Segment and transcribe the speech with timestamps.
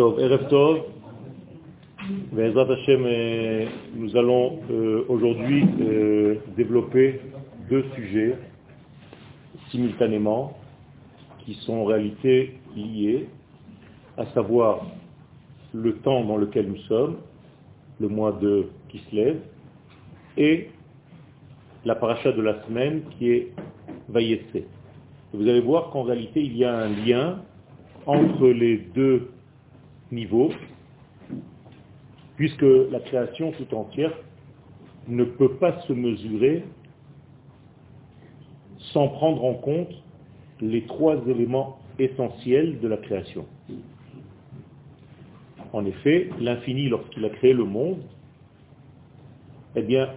[0.00, 0.86] Tov,
[3.94, 7.20] nous allons euh, aujourd'hui euh, développer
[7.68, 8.38] deux sujets
[9.70, 10.56] simultanément
[11.40, 13.28] qui sont en réalité liés,
[14.16, 14.86] à savoir
[15.74, 17.18] le temps dans lequel nous sommes,
[18.00, 19.36] le mois de Kislev,
[20.38, 20.70] et
[21.84, 23.52] la paracha de la semaine qui est
[24.08, 24.64] Vayetse.
[25.34, 27.42] Vous allez voir qu'en réalité il y a un lien
[28.06, 29.28] entre les deux
[30.12, 30.50] niveaux,
[32.36, 34.12] puisque la création tout entière
[35.08, 36.64] ne peut pas se mesurer
[38.92, 39.92] sans prendre en compte
[40.60, 43.46] les trois éléments essentiels de la création.
[45.72, 48.02] En effet, l'infini, lorsqu'il a créé le monde,
[49.76, 50.08] eh bien,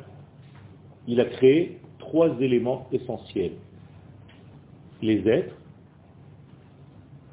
[1.08, 3.54] il a créé trois éléments essentiels.
[5.02, 5.56] Les êtres,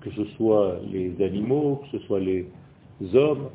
[0.02, 2.46] que ce soit les animaux, que ce soit les
[3.14, 3.48] hommes,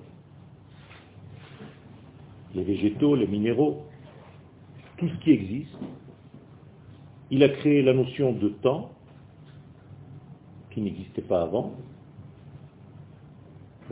[2.53, 3.83] les végétaux, les minéraux,
[4.97, 5.77] tout ce qui existe.
[7.31, 8.91] Il a créé la notion de temps,
[10.71, 11.73] qui n'existait pas avant.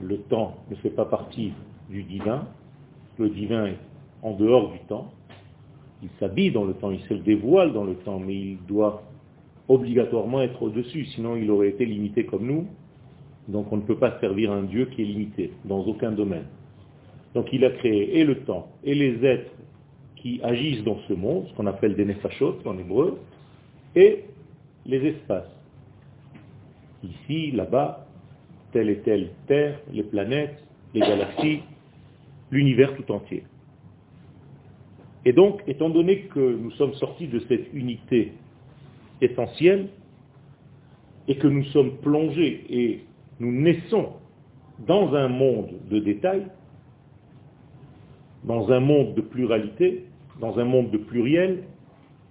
[0.02, 1.54] Le temps ne fait pas partie
[1.90, 2.48] du divin.
[3.17, 3.78] Le divin est
[4.22, 5.12] en dehors du temps.
[6.02, 9.04] Il s'habille dans le temps, il se dévoile dans le temps, mais il doit
[9.70, 12.67] obligatoirement être au-dessus, sinon il aurait été limité comme nous.
[13.47, 16.45] Donc on ne peut pas servir un Dieu qui est limité dans aucun domaine.
[17.33, 19.52] Donc il a créé et le temps et les êtres
[20.16, 23.19] qui agissent dans ce monde, ce qu'on appelle des nefashot en hébreu,
[23.95, 24.23] et
[24.86, 25.52] les espaces.
[27.03, 28.08] Ici, là-bas,
[28.71, 31.59] telle et telle terre, les planètes, les galaxies,
[32.52, 33.44] l'univers tout entier.
[35.25, 38.31] Et donc, étant donné que nous sommes sortis de cette unité
[39.19, 39.89] essentielle,
[41.27, 43.02] et que nous sommes plongés et
[43.44, 44.13] nous naissons
[44.88, 46.47] dans un monde de détails,
[48.45, 50.05] dans un monde de pluralité,
[50.39, 51.64] dans un monde de pluriel,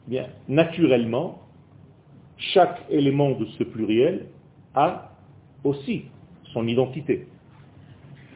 [0.08, 1.42] bien, naturellement,
[2.38, 4.26] chaque élément de ce pluriel
[4.74, 5.12] a
[5.64, 6.04] aussi
[6.52, 7.26] son identité.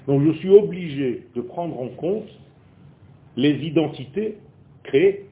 [0.06, 2.28] Donc je suis obligé de prendre en compte
[3.36, 4.36] les identités
[4.84, 5.26] créées.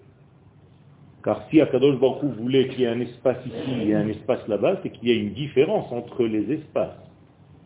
[1.22, 4.80] Car si Akadosh Baruch voulait qu'il y ait un espace ici et un espace là-bas,
[4.82, 7.03] c'est qu'il y a une différence entre les espaces.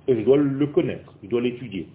[0.09, 1.87] Et je dois le connaître, je dois l'étudier.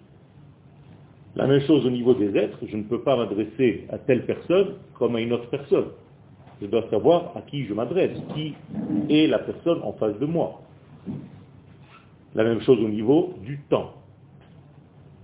[1.34, 4.76] La même chose au niveau des êtres, je ne peux pas m'adresser à telle personne
[4.94, 5.88] comme à une autre personne.
[6.62, 8.54] Je dois savoir à qui je m'adresse, qui
[9.10, 10.62] est la personne en face de moi.
[12.36, 13.94] La même chose au niveau du temps.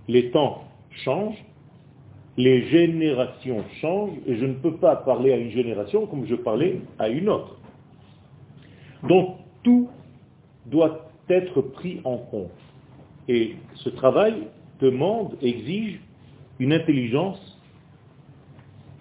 [0.09, 0.65] Les temps
[1.05, 1.45] changent,
[2.35, 6.81] les générations changent, et je ne peux pas parler à une génération comme je parlais
[6.99, 7.57] à une autre.
[9.07, 9.89] Donc tout
[10.65, 12.51] doit être pris en compte.
[13.33, 14.49] Et ce travail
[14.81, 16.01] demande, exige
[16.59, 17.39] une intelligence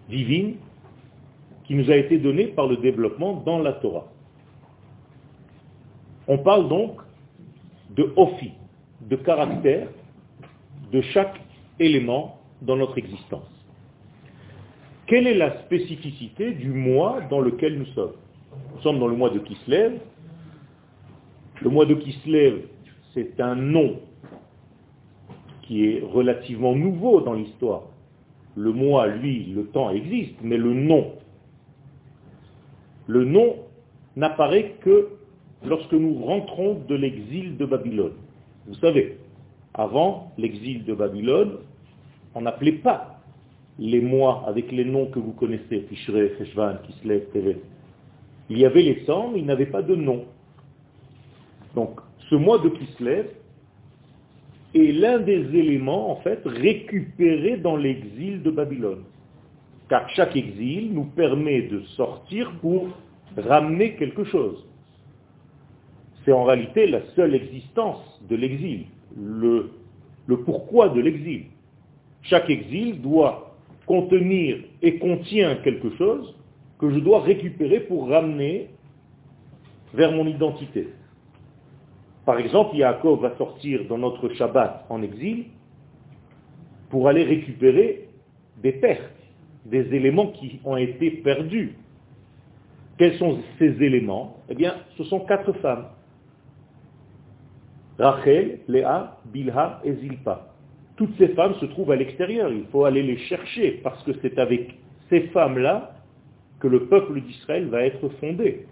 [0.08, 0.54] divine
[1.64, 4.06] qui nous a été donnée par le développement dans la Torah.
[6.28, 7.00] On parle donc
[7.96, 8.52] de ophi,
[9.00, 9.88] de caractère
[10.92, 11.40] de chaque
[11.80, 13.50] élément dans notre existence.
[15.08, 18.12] Quelle est la spécificité du mois dans lequel nous sommes?
[18.76, 19.98] Nous sommes dans le mois de Kislev.
[21.62, 22.62] Le mois de Kislev,
[23.12, 23.98] c'est un nom
[25.70, 27.82] qui est relativement nouveau dans l'histoire.
[28.56, 31.12] Le mois, lui, le temps existe, mais le nom,
[33.06, 33.54] le nom
[34.16, 35.10] n'apparaît que
[35.64, 38.14] lorsque nous rentrons de l'exil de Babylone.
[38.66, 39.18] Vous savez,
[39.72, 41.58] avant l'exil de Babylone,
[42.34, 43.20] on n'appelait pas
[43.78, 47.60] les mois avec les noms que vous connaissez, Fishre, Feshvan, Kislev, Tevet.
[48.48, 50.24] Il y avait les mais il n'avait pas de nom.
[51.76, 53.28] Donc, ce mois de Kislev,
[54.74, 59.04] est l'un des éléments, en fait, récupérés dans l'exil de Babylone.
[59.88, 62.88] Car chaque exil nous permet de sortir pour
[63.36, 64.64] ramener quelque chose.
[66.24, 68.84] C'est en réalité la seule existence de l'exil,
[69.16, 69.70] le,
[70.26, 71.44] le pourquoi de l'exil.
[72.22, 73.56] Chaque exil doit
[73.86, 76.36] contenir et contient quelque chose
[76.78, 78.68] que je dois récupérer pour ramener
[79.94, 80.88] vers mon identité.
[82.30, 85.46] Par exemple, Yaakov va sortir dans notre Shabbat en exil
[86.88, 88.08] pour aller récupérer
[88.62, 89.18] des pertes,
[89.64, 91.74] des éléments qui ont été perdus.
[92.98, 94.36] Quels sont ces éléments?
[94.48, 95.86] Eh bien, ce sont quatre femmes.
[97.98, 100.52] Rachel, Léa, Bilha et Zilpa.
[100.94, 102.52] Toutes ces femmes se trouvent à l'extérieur.
[102.52, 104.78] Il faut aller les chercher parce que c'est avec
[105.08, 105.96] ces femmes-là
[106.60, 108.68] que le peuple d'Israël va être fondé.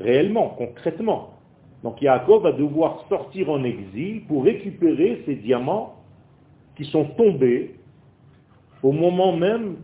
[0.00, 1.38] Réellement, concrètement.
[1.82, 5.96] Donc Yaakov va devoir sortir en exil pour récupérer ces diamants
[6.76, 7.74] qui sont tombés
[8.82, 9.76] au moment même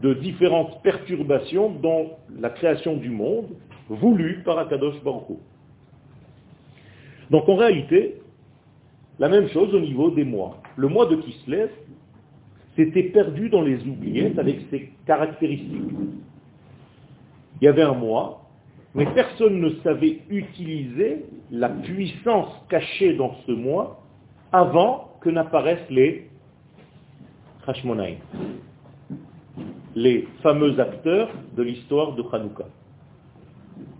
[0.00, 3.48] de différentes perturbations dans la création du monde,
[3.88, 5.38] voulues par Akadosh Baruch
[7.30, 8.20] Donc en réalité,
[9.18, 10.58] la même chose au niveau des mois.
[10.76, 11.70] Le mois de Kislev
[12.76, 15.92] s'était perdu dans les oubliettes avec ses caractéristiques.
[17.60, 18.41] Il y avait un mois,
[18.94, 24.02] mais personne ne savait utiliser la puissance cachée dans ce mois
[24.52, 26.28] avant que n'apparaissent les
[27.66, 28.18] Hashmonaïm,
[29.94, 32.64] les fameux acteurs de l'histoire de Hanouka.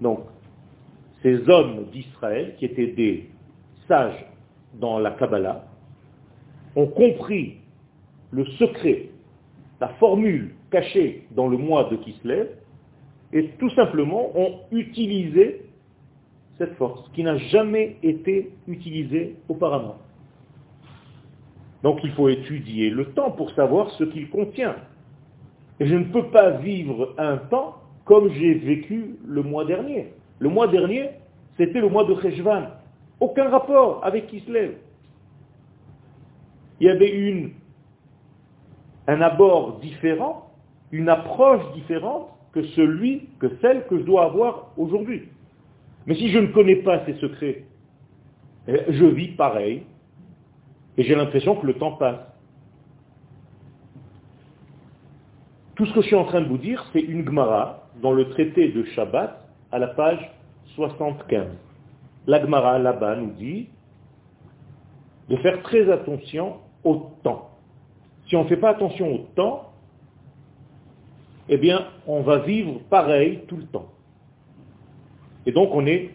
[0.01, 0.21] Donc,
[1.23, 3.31] ces hommes d'Israël, qui étaient des
[3.87, 4.27] sages
[4.75, 5.65] dans la Kabbalah,
[6.75, 7.59] ont compris
[8.31, 9.11] le secret,
[9.81, 12.49] la formule cachée dans le mois de Kislev,
[13.33, 15.63] et tout simplement ont utilisé
[16.59, 19.97] cette force qui n'a jamais été utilisée auparavant.
[21.83, 24.77] Donc il faut étudier le temps pour savoir ce qu'il contient.
[25.81, 30.13] Et je ne peux pas vivre un temps comme j'ai vécu le mois dernier.
[30.39, 31.11] Le mois dernier,
[31.57, 32.67] c'était le mois de Cheshvan.
[33.19, 34.75] Aucun rapport avec Kislev.
[36.81, 37.53] Il y avait
[39.07, 40.51] un abord différent,
[40.91, 45.29] une approche différente que celui, que celle que je dois avoir aujourd'hui.
[46.07, 47.65] Mais si je ne connais pas ces secrets,
[48.69, 49.83] eh, je vis pareil,
[50.97, 52.21] et j'ai l'impression que le temps passe.
[55.75, 58.29] Tout ce que je suis en train de vous dire, c'est une Gemara dans le
[58.29, 60.31] traité de Shabbat à la page
[60.75, 61.47] 75.
[62.27, 63.69] La Gemara là-bas nous dit
[65.29, 67.51] de faire très attention au temps.
[68.29, 69.72] Si on ne fait pas attention au temps,
[71.49, 73.91] eh bien, on va vivre pareil tout le temps.
[75.47, 76.11] Et donc, on est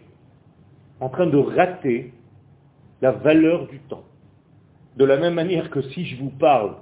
[1.00, 2.12] en train de rater
[3.02, 4.04] la valeur du temps.
[4.96, 6.74] De la même manière que si je vous parle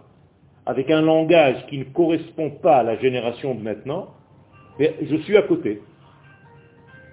[0.65, 4.15] avec un langage qui ne correspond pas à la génération de maintenant,
[4.79, 5.83] je suis à côté.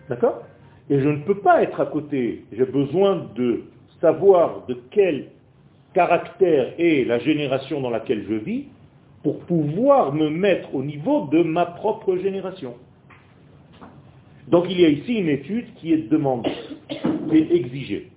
[0.10, 0.44] D'accord?
[0.90, 2.46] Et je ne peux pas être à côté.
[2.52, 3.64] J'ai besoin de
[4.02, 5.28] savoir de quel
[5.94, 8.66] caractère est la génération dans laquelle je vis
[9.24, 12.76] pour pouvoir me mettre au niveau de ma propre génération.
[14.50, 16.52] Donc il y a ici une étude qui est demandée,
[16.90, 18.12] qui est exigée.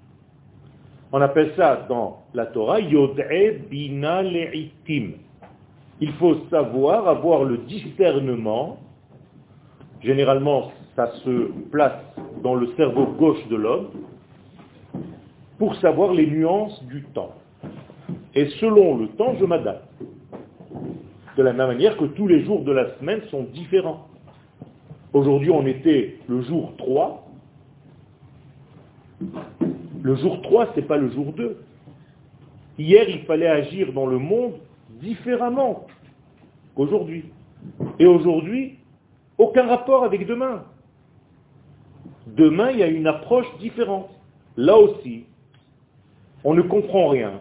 [1.13, 5.13] On appelle ça dans la Torah Yod'e Bina Le'itim.
[6.01, 8.79] Il faut savoir avoir le discernement.
[10.03, 12.03] Généralement, ça se place
[12.43, 13.89] dans le cerveau gauche de l'homme
[15.59, 17.35] pour savoir les nuances du temps.
[18.35, 19.89] Et selon le temps, je m'adapte.
[21.37, 24.09] De la même manière que tous les jours de la semaine sont différents.
[25.13, 27.29] Aujourd'hui, on était le jour 3.
[30.03, 31.59] Le jour 3, ce n'est pas le jour 2.
[32.79, 34.55] Hier, il fallait agir dans le monde
[35.01, 35.87] différemment
[36.75, 37.27] qu'aujourd'hui.
[37.99, 38.79] Et aujourd'hui,
[39.39, 40.65] aucun rapport avec demain.
[42.27, 44.11] Demain, il y a une approche différente.
[44.57, 45.25] Là aussi,
[46.45, 47.41] on ne comprend rien.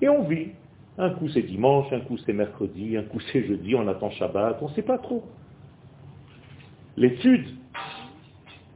[0.00, 0.48] Et on vit.
[0.98, 4.58] Un coup c'est dimanche, un coup c'est mercredi, un coup c'est jeudi, on attend Shabbat,
[4.60, 5.22] on ne sait pas trop.
[6.96, 7.46] L'étude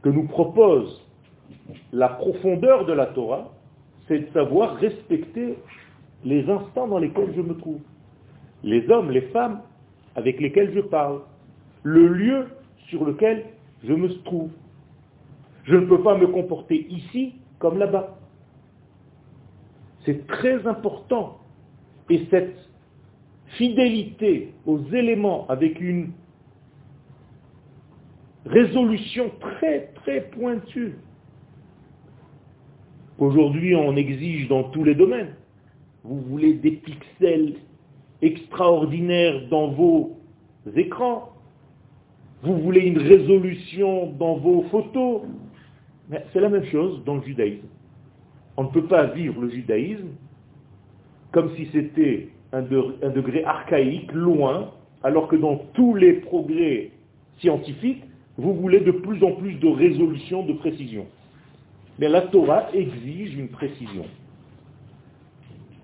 [0.03, 1.03] que nous propose
[1.93, 3.51] la profondeur de la Torah,
[4.09, 5.59] c'est de savoir respecter
[6.25, 7.81] les instants dans lesquels je me trouve.
[8.63, 9.61] Les hommes, les femmes
[10.15, 11.21] avec lesquels je parle.
[11.83, 12.49] Le lieu
[12.89, 13.45] sur lequel
[13.85, 14.51] je me trouve.
[15.65, 18.17] Je ne peux pas me comporter ici comme là-bas.
[20.05, 21.39] C'est très important.
[22.11, 22.57] Et cette
[23.59, 26.13] fidélité aux éléments avec une
[28.45, 30.95] résolution très très pointue
[33.19, 35.35] Aujourd'hui, on exige dans tous les domaines.
[36.05, 37.55] Vous voulez des pixels
[38.21, 40.19] extraordinaires dans vos
[40.77, 41.33] écrans.
[42.43, 45.23] Vous voulez une résolution dans vos photos.
[46.11, 47.67] Mais c'est la même chose dans le judaïsme.
[48.59, 50.11] On ne peut pas vivre le judaïsme
[51.37, 54.71] comme si c'était un, degré archaïque, loin,
[55.03, 56.93] alors que dans tous les progrès
[57.41, 58.05] scientifiques,
[58.39, 61.05] vous voulez de plus en plus de résolution, de précision.
[61.99, 64.07] Mais la Torah exige une précision.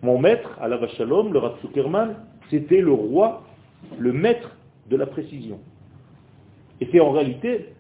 [0.01, 2.17] Mon maître, Allah Shalom, le Rav Zuckerman,
[2.49, 3.45] c'était le roi,
[3.99, 4.57] le maître
[4.89, 5.61] de la précision.
[6.81, 7.75] Et c'est en réalité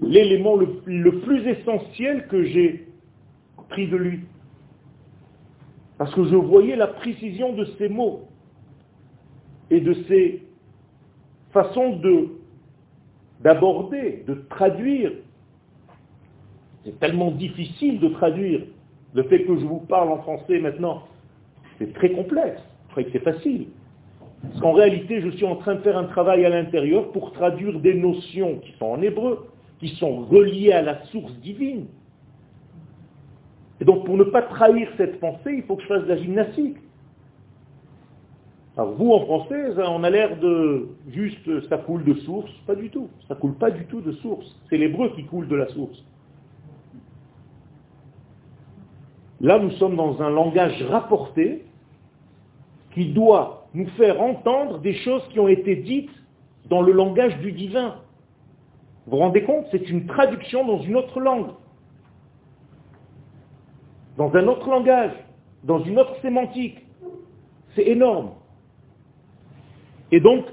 [0.00, 2.86] l'élément le, le, plus essentiel que j'ai
[3.68, 4.20] pris de lui.
[5.98, 8.22] Parce que je voyais la précision de ses mots
[9.70, 10.42] et de ses
[11.52, 12.28] façons de
[13.40, 15.12] d'aborder, de traduire
[16.84, 18.62] C'est tellement difficile de traduire
[19.14, 21.02] le fait que je vous parle en français maintenant.
[21.78, 22.60] C'est très complexe.
[22.84, 23.68] Vous croyez que c'est facile.
[24.42, 27.80] Parce qu'en réalité, je suis en train de faire un travail à l'intérieur pour traduire
[27.80, 29.48] des notions qui sont en hébreu,
[29.80, 31.86] qui sont reliées à la source divine.
[33.80, 36.16] Et donc, pour ne pas trahir cette pensée, il faut que je fasse de la
[36.16, 36.76] gymnastique.
[38.76, 42.50] Alors vous, en français, on a l'air de juste, ça coule de source.
[42.66, 43.08] Pas du tout.
[43.26, 44.46] Ça coule pas du tout de source.
[44.70, 46.04] C'est l'hébreu qui coule de la source.
[49.40, 51.64] Là, nous sommes dans un langage rapporté
[52.92, 56.10] qui doit nous faire entendre des choses qui ont été dites
[56.68, 57.96] dans le langage du divin.
[59.06, 59.66] Vous vous rendez compte?
[59.70, 61.50] C'est une traduction dans une autre langue,
[64.18, 65.12] dans un autre langage,
[65.62, 66.84] dans une autre sémantique.
[67.76, 68.32] C'est énorme.
[70.10, 70.44] Et donc,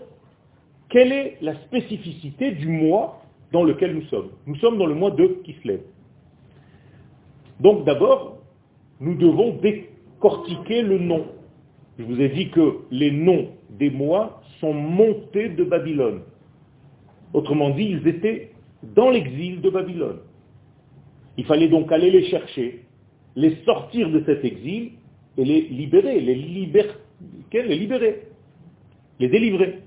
[0.90, 4.30] quelle est la spécificité du mois dans lequel nous sommes?
[4.46, 5.82] Nous sommes dans le mois de Kislev.
[7.60, 8.38] Donc d'abord,
[9.00, 11.26] nous devons décortiquer le nom.
[11.98, 16.22] Je vous ai dit que les noms des mois sont montés de Babylone.
[17.34, 18.52] Autrement dit, ils étaient
[18.84, 20.20] dans l'exil de Babylone.
[21.38, 22.85] Il fallait donc aller les chercher,
[23.36, 24.94] les sortir de cet exil
[25.38, 26.92] et les libérer, les, libérer,
[27.52, 28.26] les libérer
[29.20, 29.82] les délivrer.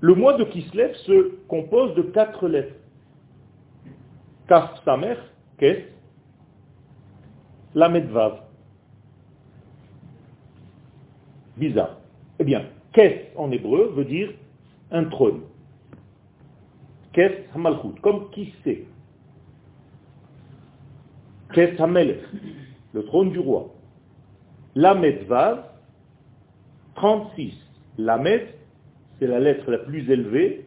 [0.00, 2.74] Le mois de Kislev se compose de quatre lettres.
[4.48, 5.16] Kaf Samer,
[5.58, 5.86] Kes,
[7.74, 8.40] Lamedvav.
[11.56, 11.98] Bizarre.
[12.38, 14.32] Eh bien, Kes en hébreu veut dire
[14.90, 15.42] un trône.
[17.12, 18.52] Kes Hamalchut, comme qui.
[21.56, 22.20] Hamelech,
[22.92, 23.74] le trône du roi.
[24.74, 25.64] Lamed Vav,
[26.94, 27.54] 36.
[27.98, 28.46] Lamed,
[29.18, 30.66] c'est la lettre la plus élevée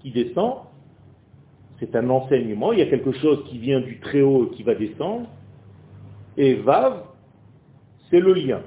[0.00, 0.56] qui descend.
[1.78, 2.72] C'est un enseignement.
[2.72, 5.28] Il y a quelque chose qui vient du très haut et qui va descendre.
[6.36, 7.02] Et Vav,
[8.10, 8.62] c'est le lien.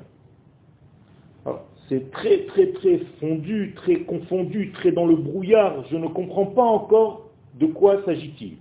[1.88, 5.86] C'est très très très fondu, très confondu, très dans le brouillard.
[5.92, 7.30] Je ne comprends pas encore
[7.60, 8.58] de quoi s'agit-il.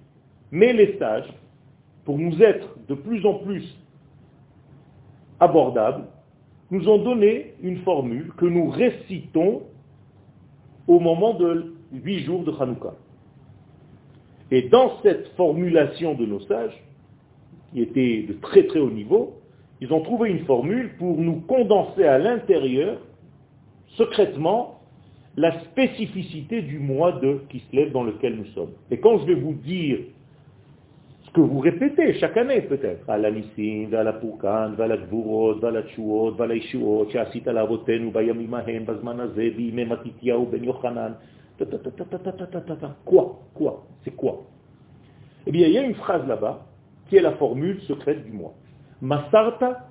[0.50, 1.32] Mais les sages,
[2.04, 3.64] pour nous être de plus en plus
[5.40, 6.04] abordables,
[6.70, 9.62] nous ont donné une formule que nous récitons
[10.86, 12.94] au moment de huit jours de Hanouka.
[14.50, 16.82] Et dans cette formulation de nos sages,
[17.72, 19.34] qui était de très très haut niveau,
[19.80, 22.98] ils ont trouvé une formule pour nous condenser à l'intérieur,
[23.96, 24.80] secrètement,
[25.36, 28.70] la spécificité du mois de Kislev dans lequel nous sommes.
[28.90, 29.98] Et quand je vais vous dire
[31.34, 33.10] que vous répétez chaque année peut-être.
[33.10, 37.08] À la Nissim, à la Poukan, à la Gvurot, à la Tchouot, à la Ishuot,
[37.46, 41.16] al Avotenu, Bayamim Ahem, Bazman Azeh, Bime Matitiaou, Ben Yochanan.
[43.04, 43.40] Quoi?
[43.52, 43.84] Quoi?
[44.04, 44.44] C'est quoi?
[45.46, 46.64] Eh bien, il y a une phrase là-bas
[47.08, 48.54] qui est la formule secrète du mois.
[49.02, 49.88] Masarta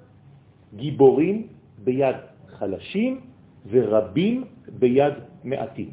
[0.76, 1.44] Giborim
[1.86, 2.22] Beyad
[2.58, 3.18] Chalashim
[3.66, 5.92] Verabim Beyad Me'atim.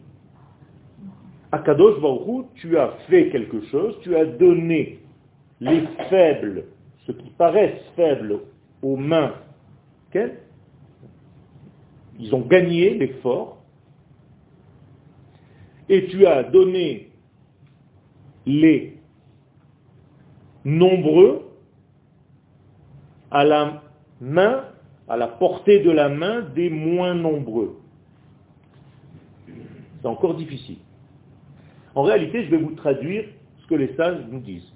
[1.52, 5.00] Akadosh Baruch tu as fait quelque chose, tu as donné
[5.60, 6.64] les faibles,
[7.06, 8.40] ceux qui paraissent faibles
[8.82, 9.34] aux mains,
[12.18, 13.58] ils ont gagné les forts,
[15.88, 17.10] et tu as donné
[18.46, 18.98] les
[20.64, 21.50] nombreux
[23.30, 23.82] à la
[24.20, 24.64] main,
[25.08, 27.80] à la portée de la main des moins nombreux.
[30.00, 30.78] C'est encore difficile.
[31.94, 33.24] En réalité, je vais vous traduire
[33.60, 34.69] ce que les sages nous disent.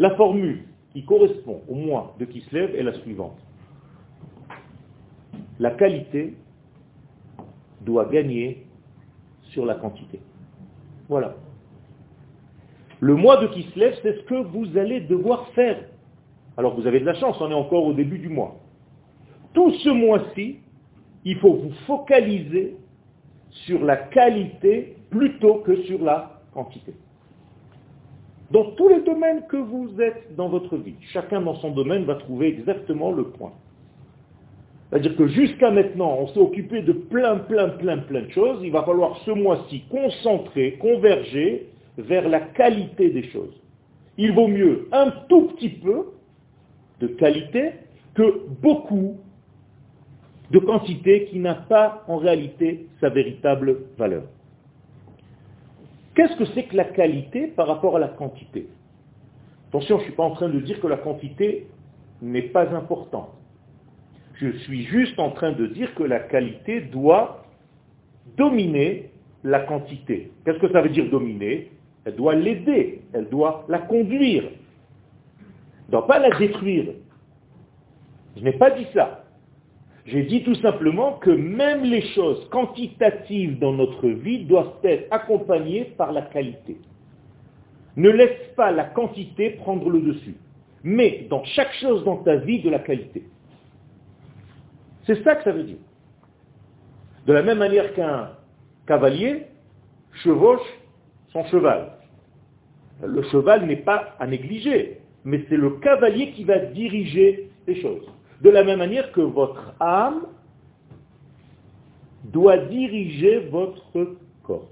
[0.00, 0.62] La formule
[0.94, 3.36] qui correspond au mois de Kislev est la suivante.
[5.58, 6.36] La qualité
[7.82, 8.64] doit gagner
[9.50, 10.20] sur la quantité.
[11.06, 11.34] Voilà.
[13.00, 15.84] Le mois de Kislev, c'est ce que vous allez devoir faire.
[16.56, 18.56] Alors vous avez de la chance, on est encore au début du mois.
[19.52, 20.60] Tout ce mois-ci,
[21.26, 22.78] il faut vous focaliser
[23.50, 26.94] sur la qualité plutôt que sur la quantité
[28.50, 30.96] dans tous les domaines que vous êtes dans votre vie.
[31.12, 33.52] Chacun dans son domaine va trouver exactement le point.
[34.90, 38.58] C'est-à-dire que jusqu'à maintenant, on s'est occupé de plein, plein, plein, plein de choses.
[38.62, 43.54] Il va falloir ce mois-ci concentrer, converger vers la qualité des choses.
[44.18, 46.06] Il vaut mieux un tout petit peu
[47.00, 47.72] de qualité
[48.14, 49.18] que beaucoup
[50.50, 54.24] de quantité qui n'a pas en réalité sa véritable valeur.
[56.20, 58.68] Qu'est-ce que c'est que la qualité par rapport à la quantité?
[59.68, 61.66] Attention, je ne suis pas en train de dire que la quantité
[62.20, 63.30] n'est pas importante.
[64.34, 67.46] Je suis juste en train de dire que la qualité doit
[68.36, 69.12] dominer
[69.44, 70.30] la quantité.
[70.44, 71.70] Qu'est-ce que ça veut dire dominer?
[72.04, 74.42] Elle doit l'aider, elle doit la conduire.
[74.44, 76.92] Elle ne doit pas la détruire.
[78.36, 79.19] Je n'ai pas dit ça.
[80.06, 85.84] J'ai dit tout simplement que même les choses quantitatives dans notre vie doivent être accompagnées
[85.96, 86.78] par la qualité.
[87.96, 90.36] Ne laisse pas la quantité prendre le dessus.
[90.82, 93.24] Mais dans chaque chose dans ta vie, de la qualité.
[95.06, 95.76] C'est ça que ça veut dire.
[97.26, 98.30] De la même manière qu'un
[98.86, 99.46] cavalier
[100.22, 100.60] chevauche
[101.32, 101.92] son cheval.
[103.02, 108.06] Le cheval n'est pas à négliger, mais c'est le cavalier qui va diriger les choses.
[108.40, 110.26] De la même manière que votre âme
[112.24, 114.68] doit diriger votre corps.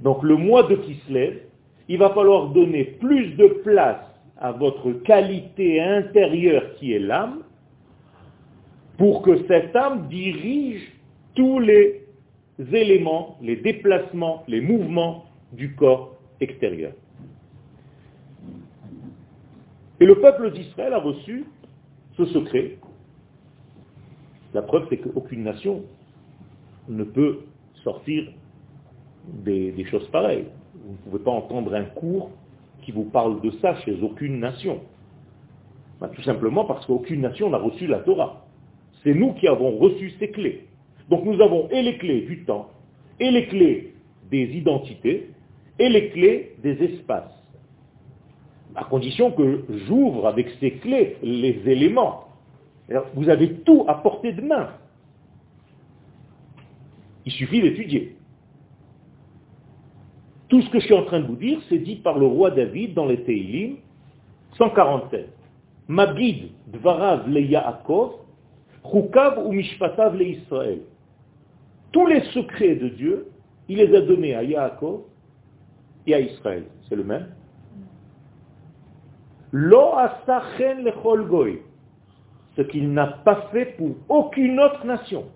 [0.00, 0.78] Donc le mois de
[1.08, 1.40] lève,
[1.88, 4.04] il va falloir donner plus de place
[4.38, 7.42] à votre qualité intérieure qui est l'âme,
[8.98, 10.92] pour que cette âme dirige
[11.34, 12.02] tous les
[12.72, 16.92] éléments, les déplacements, les mouvements du corps extérieur.
[20.00, 21.44] Et le peuple d'Israël a reçu
[22.26, 22.78] secret.
[24.54, 25.82] La preuve, c'est qu'aucune nation
[26.88, 27.40] ne peut
[27.82, 28.24] sortir
[29.28, 30.46] des, choses pareilles.
[30.84, 32.30] Vous ne pouvez pas entendre un cours
[32.82, 34.80] qui vous parle de ça chez aucune nation.
[36.00, 38.44] Ben, tout simplement parce qu'aucune nation n'a reçu la Torah.
[39.02, 40.66] C'est nous qui avons reçu ces clés.
[41.08, 42.70] Donc nous avons et les clés du temps,
[43.20, 43.94] et les clés
[44.30, 45.30] des identités,
[45.78, 47.41] et les clés des espaces.
[48.74, 52.28] À condition que j'ouvre avec ces clés les éléments.
[53.14, 54.70] Vous avez tout à portée de main.
[57.24, 58.16] Il suffit d'étudier.
[60.48, 62.50] Tout ce que je suis en train de vous dire, c'est dit par le roi
[62.50, 63.76] David dans les Teilim,
[64.58, 65.28] 147.
[65.88, 68.12] Mabid dvarav le Yaakov,
[68.84, 70.80] chukav ou mishpatav le Israël.
[71.92, 73.28] Tous les secrets de Dieu,
[73.68, 75.02] il les a donnés à Yaakov
[76.06, 76.64] et à Israël.
[76.88, 77.28] C'est le même.
[79.52, 81.62] Lo asachen lechol goy.
[82.56, 85.26] Ce qu'il n'a pas fait pour aucune autre nation.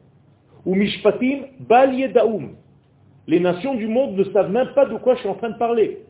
[0.64, 1.94] Ou mishpatim bal.
[3.26, 5.58] Les nations du monde ne savent même pas de quoi je suis en train de
[5.58, 6.04] parler.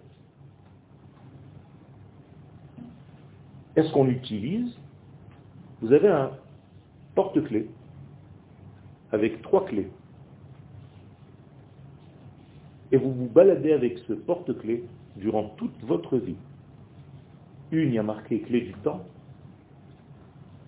[3.74, 4.76] Est-ce qu'on utilise
[5.80, 6.30] Vous avez un
[7.14, 7.68] porte-clés
[9.12, 9.90] avec trois clés.
[12.92, 14.84] Et vous vous baladez avec ce porte-clés
[15.16, 16.36] durant toute votre vie.
[17.72, 19.04] Une, il y a marqué clé du temps.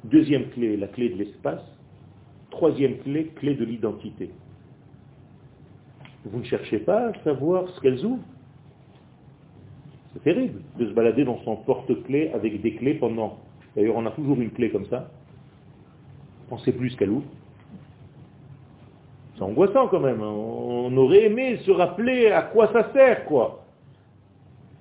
[0.05, 1.63] Deuxième clé, la clé de l'espace.
[2.51, 4.31] Troisième clé, clé de l'identité.
[6.25, 8.23] Vous ne cherchez pas à savoir ce qu'elles ouvrent.
[10.13, 13.39] C'est terrible de se balader dans son porte-clés avec des clés pendant...
[13.77, 15.11] D'ailleurs, on a toujours une clé comme ça.
[16.51, 17.27] On ne sait plus ce qu'elle ouvre.
[19.37, 20.21] C'est angoissant quand même.
[20.21, 20.33] Hein.
[20.33, 23.65] On aurait aimé se rappeler à quoi ça sert, quoi.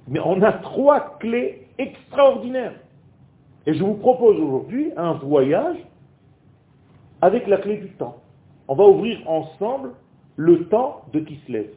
[0.08, 2.76] Mais on a trois clés extraordinaires.
[3.66, 5.78] Et je vous propose aujourd'hui un voyage
[7.22, 8.22] avec la clé du temps.
[8.68, 9.92] On va ouvrir ensemble
[10.36, 11.74] le temps de qui se lève.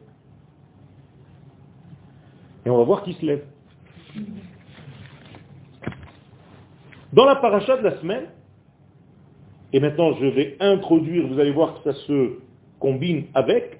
[2.65, 3.43] Et on va voir qui se lève.
[7.13, 8.27] Dans la paracha de la semaine,
[9.73, 12.39] et maintenant je vais introduire, vous allez voir que ça se
[12.79, 13.79] combine avec,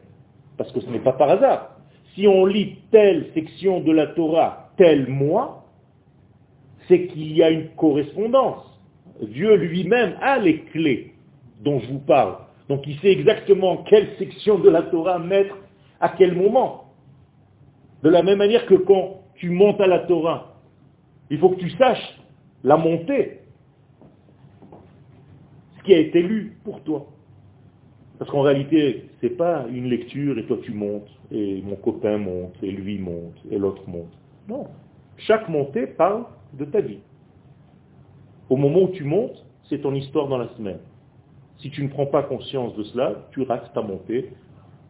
[0.58, 1.78] parce que ce n'est pas par hasard.
[2.14, 5.61] Si on lit telle section de la Torah tel mois,
[6.88, 8.66] c'est qu'il y a une correspondance.
[9.22, 11.14] Dieu lui-même a les clés
[11.64, 12.38] dont je vous parle.
[12.70, 15.58] Donc il sait exactement quelle section de la Torah mettre
[16.00, 16.86] à quel moment.
[18.04, 20.60] De la même manière que quand tu montes à la Torah,
[21.30, 22.20] il faut que tu saches
[22.64, 23.40] la montée,
[25.78, 27.08] ce qui a été lu pour toi.
[28.20, 32.18] Parce qu'en réalité, ce n'est pas une lecture et toi tu montes, et mon copain
[32.18, 34.14] monte, et lui monte, et l'autre monte.
[34.48, 34.68] Non.
[35.28, 37.00] Chaque montée parle de ta vie.
[38.50, 40.80] Au moment où tu montes, c'est ton histoire dans la semaine.
[41.60, 44.32] Si tu ne prends pas conscience de cela, tu rates ta montée.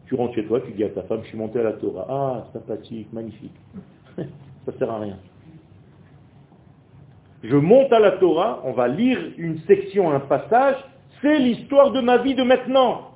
[0.06, 2.06] Tu rentres chez toi, tu dis à ta femme, je suis monté à la Torah.
[2.08, 3.54] Ah, sympathique, magnifique.
[4.16, 4.24] Ça
[4.72, 5.18] ne sert à rien.
[7.42, 10.76] Je monte à la Torah, on va lire une section, un passage,
[11.20, 13.12] c'est l'histoire de ma vie de maintenant.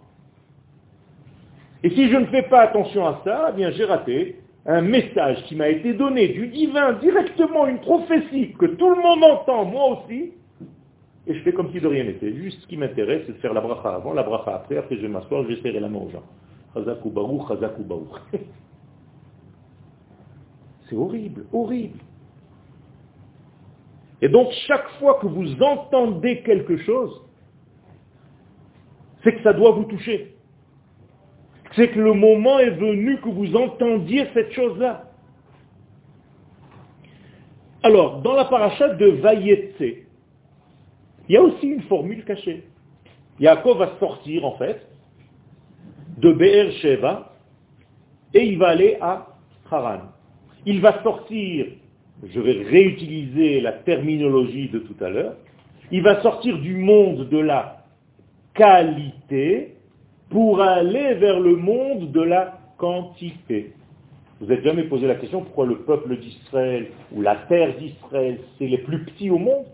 [1.83, 5.45] Et si je ne fais pas attention à ça, eh bien j'ai raté un message
[5.45, 9.99] qui m'a été donné du divin, directement une prophétie que tout le monde entend, moi
[9.99, 10.33] aussi,
[11.29, 12.33] et je fais comme si de rien n'était.
[12.35, 15.03] Juste ce qui m'intéresse, c'est de faire la bracha avant, la bracha après, après je
[15.03, 16.23] vais m'asseoir, je la main aux gens.
[20.89, 21.99] C'est horrible, horrible.
[24.23, 27.23] Et donc chaque fois que vous entendez quelque chose,
[29.25, 30.36] c'est que ça doit vous toucher.
[31.77, 35.05] C'est que le moment est venu que vous entendiez cette chose-là.
[37.83, 39.81] Alors, dans la paracha de Vayetse,
[41.29, 42.65] il y a aussi une formule cachée.
[43.39, 44.89] Yaakov va sortir, en fait,
[46.17, 47.35] de Be'er Sheva,
[48.33, 49.27] et il va aller à
[49.71, 50.01] Haran.
[50.65, 51.67] Il va sortir,
[52.27, 55.37] je vais réutiliser la terminologie de tout à l'heure,
[55.91, 57.85] il va sortir du monde de la
[58.55, 59.76] qualité
[60.31, 63.73] pour aller vers le monde de la quantité.
[64.41, 68.67] Vous n'êtes jamais posé la question pourquoi le peuple d'Israël ou la terre d'Israël, c'est
[68.67, 69.65] les plus petits au monde?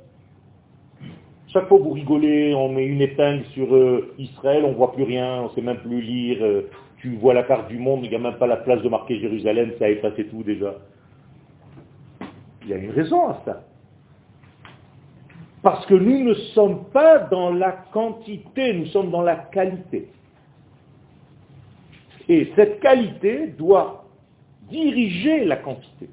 [1.49, 5.03] Chaque fois vous rigolez, on met une épingle sur euh, Israël, on ne voit plus
[5.03, 8.11] rien, on ne sait même plus lire, euh, tu vois la carte du monde, il
[8.11, 10.77] n'y a même pas la place de marquer Jérusalem, ça a effacé tout déjà.
[12.63, 13.65] Il y a une raison à ça.
[15.63, 20.09] Parce que nous ne sommes pas dans la quantité, nous sommes dans la qualité.
[22.29, 24.05] Et cette qualité doit
[24.69, 26.09] diriger la quantité.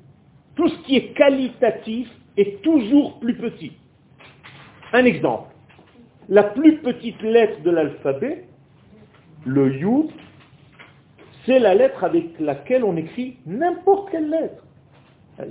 [0.56, 3.74] Tout ce qui est qualitatif est toujours plus petit.
[4.94, 5.54] Un exemple.
[6.28, 8.46] La plus petite lettre de l'alphabet,
[9.46, 10.12] le Yud,
[11.46, 14.64] c'est la lettre avec laquelle on écrit n'importe quelle lettre.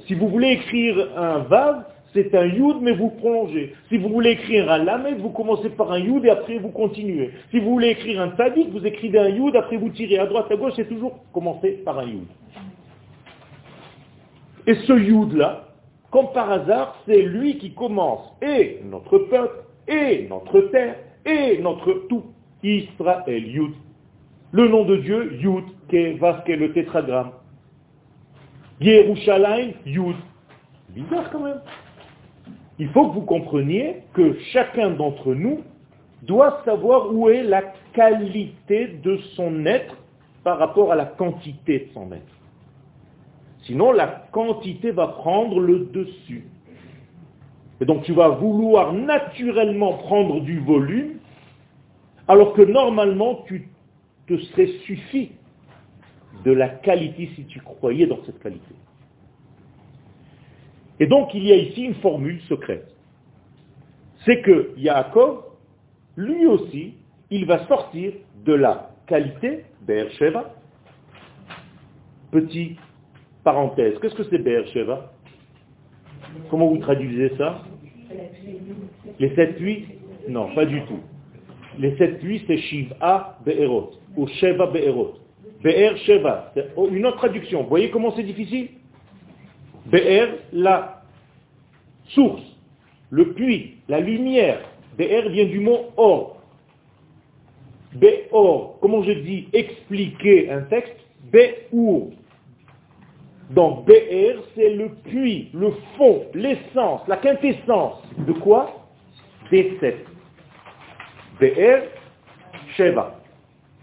[0.07, 1.85] Si vous voulez écrire un Vav,
[2.25, 3.75] c'est un Yud, mais vous prolongez.
[3.89, 7.31] Si vous voulez écrire un Lamed, vous commencez par un Yud et après vous continuez.
[7.51, 10.47] Si vous voulez écrire un Tadik, vous écrivez un Yud, après vous tirez à droite,
[10.51, 12.27] à gauche, c'est toujours commencer par un Yud.
[14.67, 15.69] Et ce Yud-là,
[16.11, 22.07] comme par hasard, c'est lui qui commence et notre peuple, et notre terre, et notre
[22.09, 22.25] tout.
[22.63, 23.73] Israël, Yud.
[24.51, 27.31] Le nom de Dieu, Yud, Kevas, est le tétragramme.
[28.81, 30.17] Yerushalayim, Yud.
[30.89, 31.61] Bizarre quand même.
[32.79, 35.63] Il faut que vous compreniez que chacun d'entre nous
[36.23, 37.63] doit savoir où est la
[37.93, 39.97] qualité de son être
[40.45, 42.23] par rapport à la quantité de son être.
[43.63, 46.45] Sinon, la quantité va prendre le dessus.
[47.81, 51.19] Et donc tu vas vouloir naturellement prendre du volume,
[52.27, 53.69] alors que normalement tu
[54.27, 55.33] te serais suffi
[56.45, 58.75] de la qualité si tu croyais dans cette qualité.
[61.01, 62.89] Et donc il y a ici une formule secrète.
[64.25, 65.45] C'est que Yaakov,
[66.17, 66.95] lui aussi,
[67.31, 68.13] il va sortir
[68.45, 70.55] de la qualité, Be'er-Sheva.
[72.33, 72.77] Petit
[73.45, 75.13] parenthèse, qu'est-ce que c'est Be'er-Sheva
[76.51, 77.63] Comment vous traduisez ça?
[79.19, 79.87] Les sept puits
[80.29, 81.01] Non, pas du tout.
[81.79, 85.15] Les sept puits, c'est Shiv'a Be'erot, ou Sheva Be'erot.
[85.63, 87.63] Be'er Sheva, c'est une autre traduction.
[87.63, 88.69] Vous voyez comment c'est difficile?
[89.89, 91.03] Be'er, la
[92.09, 92.43] source,
[93.11, 94.61] le puits, la lumière.
[94.99, 96.43] Be'er vient du mot or.
[97.95, 100.97] Be'or, comment je dis expliquer un texte?
[101.33, 102.11] Be'our.
[103.51, 108.03] Donc Be'er, c'est le puits, le fond, l'essence, la quintessence.
[108.19, 108.87] De quoi?
[109.51, 110.05] Des sept.
[111.41, 111.89] Be'er,
[112.77, 113.19] Sheva.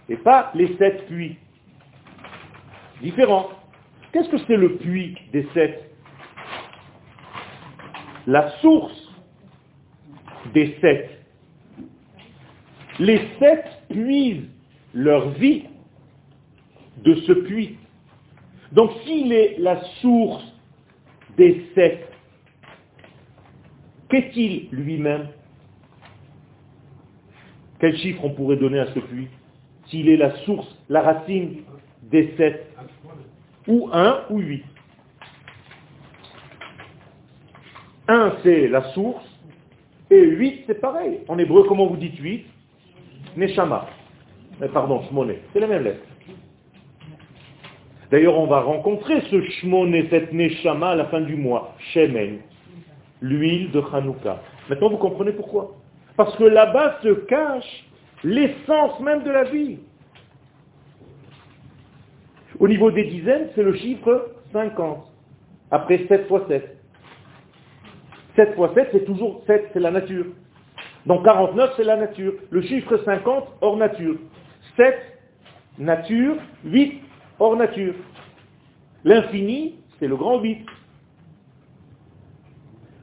[0.07, 1.37] Et pas les sept puits.
[3.01, 3.49] Différent.
[4.11, 5.84] Qu'est-ce que c'est le puits des sept?
[8.27, 9.09] La source
[10.53, 11.09] des sept.
[12.99, 14.49] Les sept puisent
[14.93, 15.65] leur vie
[17.03, 17.77] de ce puits.
[18.71, 20.43] Donc s'il est la source
[21.37, 22.09] des sept,
[24.09, 25.27] qu'est-il lui-même?
[27.79, 29.27] Quel chiffre on pourrait donner à ce puits?
[29.87, 31.63] S'il est la source, la racine
[32.03, 32.65] des sept,
[33.67, 34.63] ou un ou huit?
[38.07, 39.25] Un c'est la source,
[40.11, 41.19] et huit c'est pareil.
[41.27, 42.45] En hébreu, comment vous dites huit?
[43.35, 43.87] Neshama.
[44.73, 45.39] Pardon, Shmoné.
[45.51, 46.05] C'est la même lettre.
[48.11, 51.75] D'ailleurs, on va rencontrer ce Shmoné, cette Neshama à la fin du mois.
[51.93, 52.39] Shemen.
[53.21, 54.41] L'huile de Hanouka.
[54.69, 55.75] Maintenant, vous comprenez pourquoi?
[56.15, 57.85] Parce que là-bas se cache
[58.23, 59.79] l'essence même de la vie.
[62.59, 65.11] Au niveau des dizaines, c'est le chiffre 50.
[65.71, 66.74] Après 7 fois 7.
[68.35, 70.25] 7 fois 7, c'est toujours 7, c'est la nature.
[71.05, 72.33] Donc 49, c'est la nature.
[72.49, 74.15] Le chiffre 50, hors nature.
[74.75, 74.95] 7,
[75.77, 76.35] nature.
[76.65, 77.01] 8,
[77.39, 77.93] hors nature.
[79.03, 80.65] L'infini, c'est le grand 8.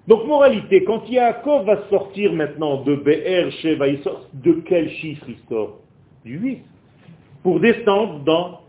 [0.09, 5.25] Donc moralité, quand Yaakov va sortir maintenant de BR Sheva, il sort de quel chiffre
[5.29, 5.79] il sort
[6.25, 6.62] Du 8.
[7.45, 8.61] Pour descendre dans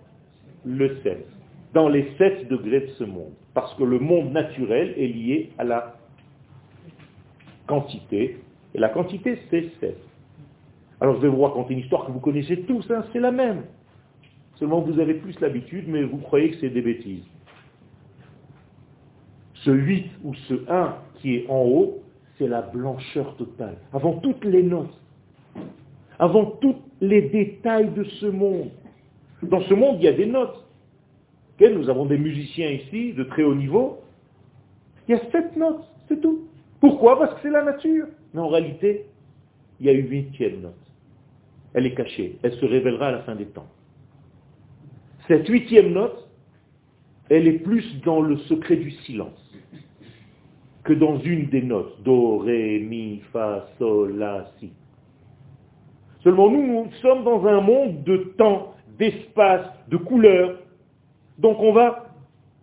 [0.64, 1.28] le 7,
[1.74, 3.34] dans les 7 degrés de ce monde.
[3.56, 5.96] Parce que le monde naturel est lié à la
[7.68, 8.40] quantité,
[8.74, 9.98] et la quantité c'est 7.
[11.02, 13.64] Alors je vais vous raconter une histoire que vous connaissez tous, hein, c'est la même.
[14.56, 17.26] Seulement vous avez plus l'habitude, mais vous croyez que c'est des bêtises.
[19.56, 22.04] Ce 8 ou ce 1 qui est en haut,
[22.38, 23.78] c'est la blancheur totale.
[23.94, 25.00] Avant toutes les notes,
[26.20, 28.70] avant tous les détails de ce monde.
[29.42, 30.64] Dans ce monde, il y a des notes.
[31.60, 34.00] Nous avons des musiciens ici de très haut niveau.
[35.08, 36.48] Il y a sept notes, c'est tout.
[36.84, 37.18] Pourquoi?
[37.18, 38.08] Parce que c'est la nature.
[38.34, 39.06] Mais en réalité,
[39.80, 40.74] il y a une huitième note.
[41.74, 42.38] Elle est cachée.
[42.44, 43.70] Elle se révélera à la fin des temps.
[45.30, 46.28] Cette huitième note,
[47.30, 49.56] elle est plus dans le secret du silence
[50.84, 52.04] que dans une des notes.
[52.04, 54.74] Do, ré, mi, fa, sol, la, si.
[56.22, 60.60] Seulement nous, nous sommes dans un monde de temps, d'espace, de couleurs.
[61.38, 62.08] Donc on va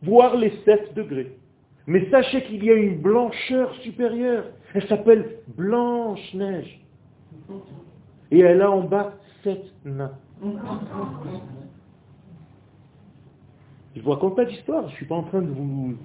[0.02, 1.39] voir les sept degrés.
[1.90, 4.44] Mais sachez qu'il y a une blancheur supérieure.
[4.74, 6.78] Elle s'appelle Blanche-Neige.
[8.30, 10.12] Et elle a en bas sept nains.
[13.96, 15.96] Je vous raconte pas d'histoire, je ne suis pas en train de vous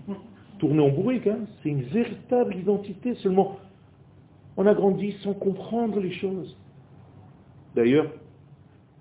[0.57, 1.27] tourner en bourrique.
[1.27, 1.41] Hein.
[1.61, 3.13] C'est une véritable identité.
[3.21, 3.59] Seulement,
[4.57, 6.57] on a grandi sans comprendre les choses.
[7.75, 8.11] D'ailleurs,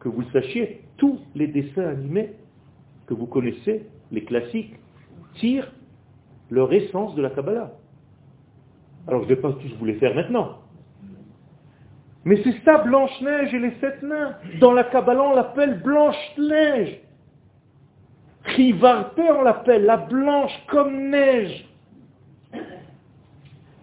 [0.01, 2.33] que vous le sachiez, tous les dessins animés
[3.07, 4.75] que vous connaissez, les classiques,
[5.37, 5.73] tirent
[6.55, 7.73] leur essence de la Kabbalah.
[9.07, 10.59] Alors je ne vais pas tous vous les faire maintenant.
[12.25, 14.37] Mais c'est ça, Blanche-Neige et les sept nains.
[14.61, 17.01] Dans la Kabbalah, on l'appelle Blanche-Neige.
[18.45, 21.67] Rivarte, on l'appelle la blanche comme neige.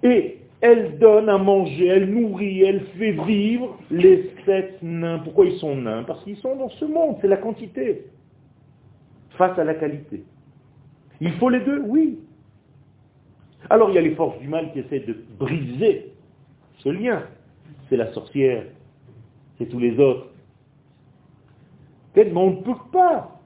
[0.03, 5.19] Et elle donne à manger, elle nourrit, elle fait vivre les sept nains.
[5.19, 6.03] Pourquoi ils sont nains?
[6.03, 8.05] Parce qu'ils sont dans ce monde, c'est la quantité
[9.31, 10.23] face à la qualité.
[11.19, 12.19] Il faut les deux, oui.
[13.69, 16.11] Alors il y a les forces du mal qui essaient de briser
[16.79, 17.23] ce lien.
[17.89, 18.63] C'est la sorcière,
[19.57, 20.27] c'est tous les autres.
[22.15, 23.39] Mais on ne peut pas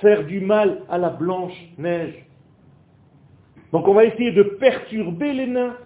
[0.00, 2.24] faire du mal à la blanche neige.
[3.72, 5.76] Donc on va essayer de perturber les nains.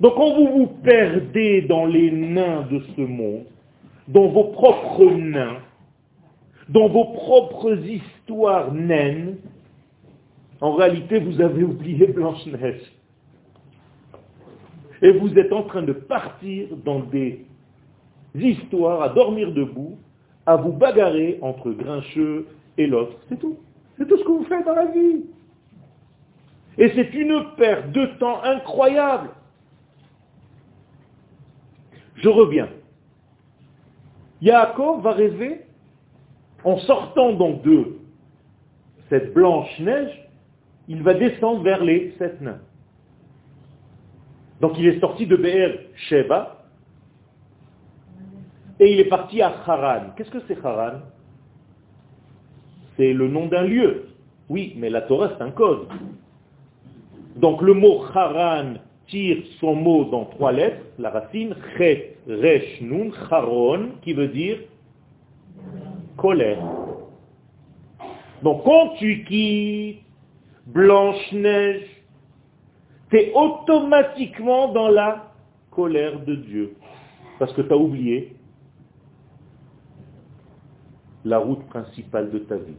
[0.00, 3.44] Donc quand vous vous perdez dans les nains de ce monde,
[4.08, 5.58] dans vos propres nains,
[6.68, 9.36] dans vos propres histoires naines,
[10.60, 12.82] en réalité vous avez oublié Blanche-Neige.
[15.02, 17.44] Et vous êtes en train de partir dans des
[18.34, 19.98] histoires à dormir debout,
[20.46, 22.46] à vous bagarrer entre Grincheux
[22.78, 23.16] et l'autre.
[23.28, 23.58] C'est tout.
[23.96, 25.24] C'est tout ce que vous faites dans la vie.
[26.78, 29.30] Et c'est une perte de temps incroyable.
[32.16, 32.68] Je reviens.
[34.40, 35.62] Yaakov va rêver,
[36.64, 37.96] en sortant donc de
[39.08, 40.23] cette blanche neige,
[40.88, 42.60] il va descendre vers les sept nains.
[44.60, 46.64] Donc il est sorti de Be'er Sheba
[48.80, 50.10] et il est parti à Haran.
[50.16, 51.00] Qu'est-ce que c'est Haran
[52.96, 54.08] C'est le nom d'un lieu.
[54.48, 55.88] Oui, mais la Torah c'est un code.
[57.36, 58.74] Donc le mot Haran
[59.08, 64.58] tire son mot dans trois lettres, la racine Chet, Resh, Nun, Haron, qui veut dire
[66.16, 66.58] colère.
[68.42, 70.03] Donc quand tu quittes
[70.66, 71.86] Blanche-Neige,
[73.10, 75.32] tu es automatiquement dans la
[75.70, 76.76] colère de Dieu.
[77.38, 78.36] Parce que tu as oublié
[81.24, 82.76] la route principale de ta vie.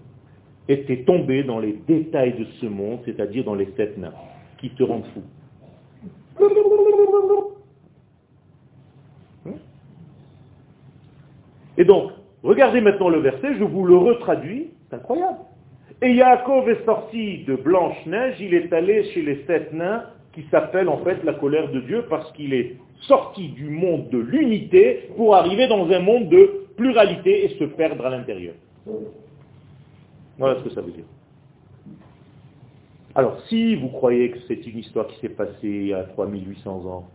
[0.67, 4.13] Et tu es tombé dans les détails de ce monde, c'est-à-dire dans les sept nains,
[4.57, 5.21] qui te rendent fou.
[11.77, 15.39] Et donc, regardez maintenant le verset, je vous le retraduis, c'est incroyable.
[16.01, 20.03] Et Yaakov est sorti de Blanche-Neige, il est allé chez les sept nains,
[20.33, 24.17] qui s'appellent en fait la colère de Dieu, parce qu'il est sorti du monde de
[24.17, 28.55] l'unité pour arriver dans un monde de pluralité et se perdre à l'intérieur.
[30.37, 31.05] Voilà ce que ça veut dire.
[33.15, 36.85] Alors, si vous croyez que c'est une histoire qui s'est passée il y a 3800
[36.85, 37.07] ans,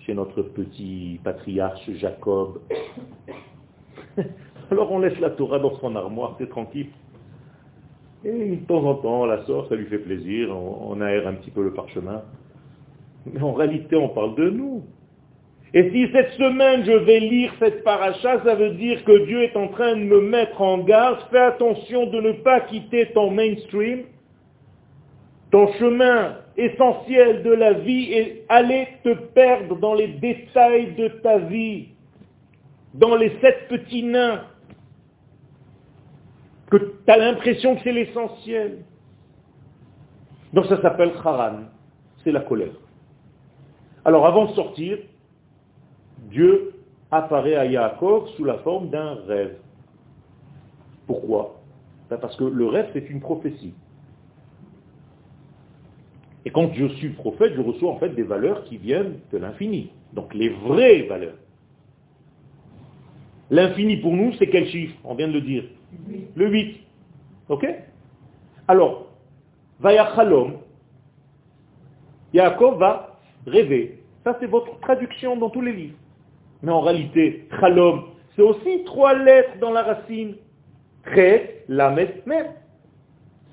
[0.00, 2.60] chez notre petit patriarche Jacob,
[4.70, 6.88] alors on laisse la Torah dans son armoire, c'est tranquille.
[8.24, 11.34] Et de temps en temps, on la sort, ça lui fait plaisir, on, aère un
[11.34, 12.22] petit peu le parchemin.
[13.26, 14.82] Mais en réalité, on parle de nous.
[15.74, 19.56] Et si cette semaine je vais lire cette paracha, ça veut dire que Dieu est
[19.56, 21.18] en train de me mettre en garde.
[21.30, 24.04] Fais attention de ne pas quitter ton mainstream,
[25.50, 31.38] ton chemin essentiel de la vie et aller te perdre dans les détails de ta
[31.38, 31.88] vie,
[32.94, 34.42] dans les sept petits nains
[36.70, 38.78] que tu as l'impression que c'est l'essentiel.
[40.52, 41.64] Donc ça s'appelle Haran,
[42.24, 42.74] c'est la colère.
[44.04, 44.98] Alors avant de sortir,
[46.30, 46.72] Dieu
[47.10, 49.56] apparaît à Yaakov sous la forme d'un rêve.
[51.06, 51.60] Pourquoi?
[52.10, 53.74] Ben Parce que le rêve, c'est une prophétie.
[56.44, 59.90] Et quand je suis prophète, je reçois en fait des valeurs qui viennent de l'infini.
[60.12, 61.36] Donc les vraies valeurs.
[63.50, 64.94] L'infini pour nous, c'est quel chiffre?
[65.04, 65.64] On vient de le dire.
[66.34, 66.80] Le 8.
[67.48, 67.66] Ok?
[68.68, 69.06] Alors,
[69.80, 70.58] Vayachalom,
[72.32, 74.02] Yaakov va rêver.
[74.24, 75.96] Ça, c'est votre traduction dans tous les livres.
[76.62, 80.36] Mais en réalité, Chalom, c'est aussi trois lettres dans la racine.
[81.14, 82.46] Chet, Lamed, Mem.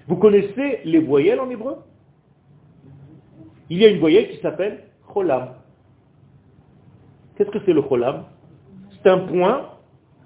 [0.08, 1.78] Vous connaissez les voyelles en hébreu?
[3.69, 5.54] Il y a une voyelle qui s'appelle Cholam.
[7.36, 8.26] Qu'est-ce que c'est le Cholam?
[8.91, 9.69] C'est un point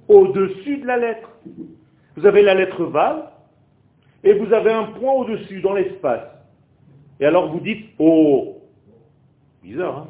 [0.08, 1.30] au-dessus de la lettre.
[2.18, 3.30] Vous avez la lettre Vav
[4.24, 6.28] et vous avez un point au-dessus dans l'espace.
[7.20, 8.58] Et alors vous dites, oh,
[9.62, 10.08] bizarre, hein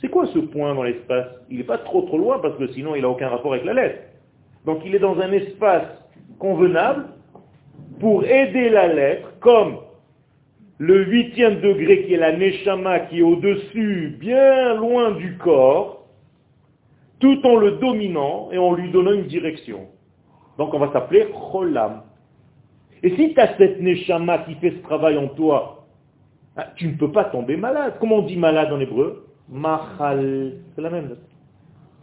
[0.00, 1.28] C'est quoi ce point dans l'espace?
[1.50, 3.74] Il n'est pas trop trop loin parce que sinon il n'a aucun rapport avec la
[3.74, 4.02] lettre.
[4.66, 5.86] Donc il est dans un espace
[6.40, 7.06] convenable
[8.00, 9.78] pour aider la lettre, comme
[10.78, 16.08] le huitième degré qui est la neshama qui est au-dessus, bien loin du corps,
[17.20, 19.86] tout en le dominant et en lui donnant une direction.
[20.58, 22.02] Donc on va s'appeler Cholam.
[23.02, 25.86] Et si tu as cette neshama qui fait ce travail en toi,
[26.56, 27.94] ah, tu ne peux pas tomber malade.
[28.00, 29.26] Comment on dit malade en hébreu?
[29.48, 30.54] Machal.
[30.74, 31.16] C'est la même.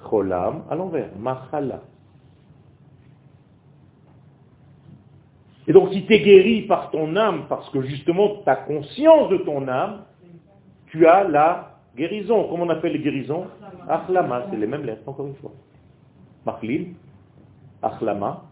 [0.10, 1.10] Cholam à l'envers.
[1.20, 1.82] Machala.
[5.68, 9.30] Et donc si tu es guéri par ton âme, parce que justement tu as conscience
[9.30, 10.06] de ton âme,
[10.88, 12.48] tu as la guérison.
[12.50, 13.48] Comment on appelle les guérisons?
[13.89, 15.52] Achlama, c'est les mêmes lettres, encore une fois.
[16.46, 16.94] Machlil,
[17.86, 18.43] Achlama,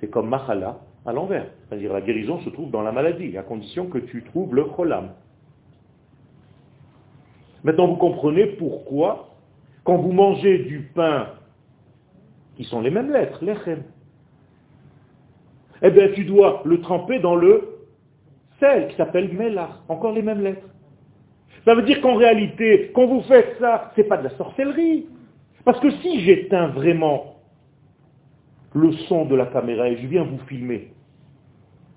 [0.00, 1.46] c'est comme Machala à l'envers.
[1.68, 5.10] C'est-à-dire la guérison se trouve dans la maladie, à condition que tu trouves le cholam.
[7.62, 9.30] Maintenant, vous comprenez pourquoi,
[9.84, 11.28] quand vous mangez du pain,
[12.56, 13.82] qui sont les mêmes lettres, lechem,
[15.82, 17.68] eh bien, tu dois le tremper dans le
[18.60, 20.68] sel qui s'appelle melach, encore les mêmes lettres.
[21.64, 25.06] Ça veut dire qu'en réalité, quand vous faites ça, ce n'est pas de la sorcellerie.
[25.64, 27.33] Parce que si j'éteins vraiment
[28.74, 30.92] le son de la caméra et je viens vous filmer,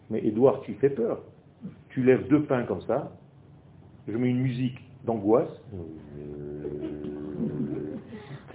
[0.09, 1.21] mais Edouard, tu fais peur.
[1.89, 3.11] Tu lèves deux pains comme ça,
[4.07, 5.49] je mets une musique d'angoisse,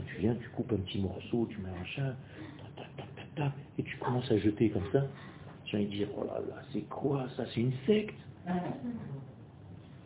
[0.07, 2.17] tu viens, tu coupes un petit morceau, tu mets un chien,
[3.79, 5.03] et tu commences à jeter comme ça.
[5.73, 7.47] De dire, oh là là, c'est quoi ça?
[7.47, 8.15] C'est une secte?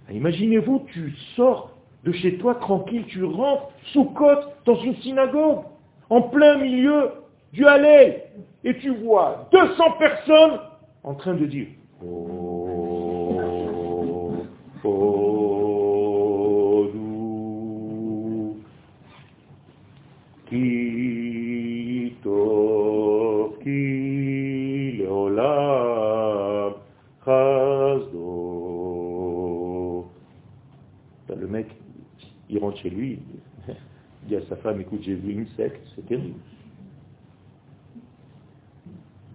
[0.09, 5.65] Imaginez-vous, tu sors de chez toi tranquille, tu rentres sous côte dans une synagogue,
[6.09, 7.11] en plein milieu
[7.57, 8.23] du Hallel,
[8.65, 10.61] et tu vois 200 personnes
[11.03, 11.69] en train de dire
[12.05, 12.29] oh,
[14.85, 15.27] oh,
[31.39, 31.67] Le mec,
[32.51, 33.19] il rentre chez lui,
[33.69, 36.35] il dit à sa femme, écoute, j'ai vu une secte, c'est terrible.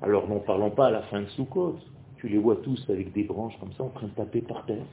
[0.02, 1.78] Alors n'en parlons pas à la fin de Soukot.
[2.18, 4.86] Tu les vois tous avec des branches comme ça en train de taper par terre.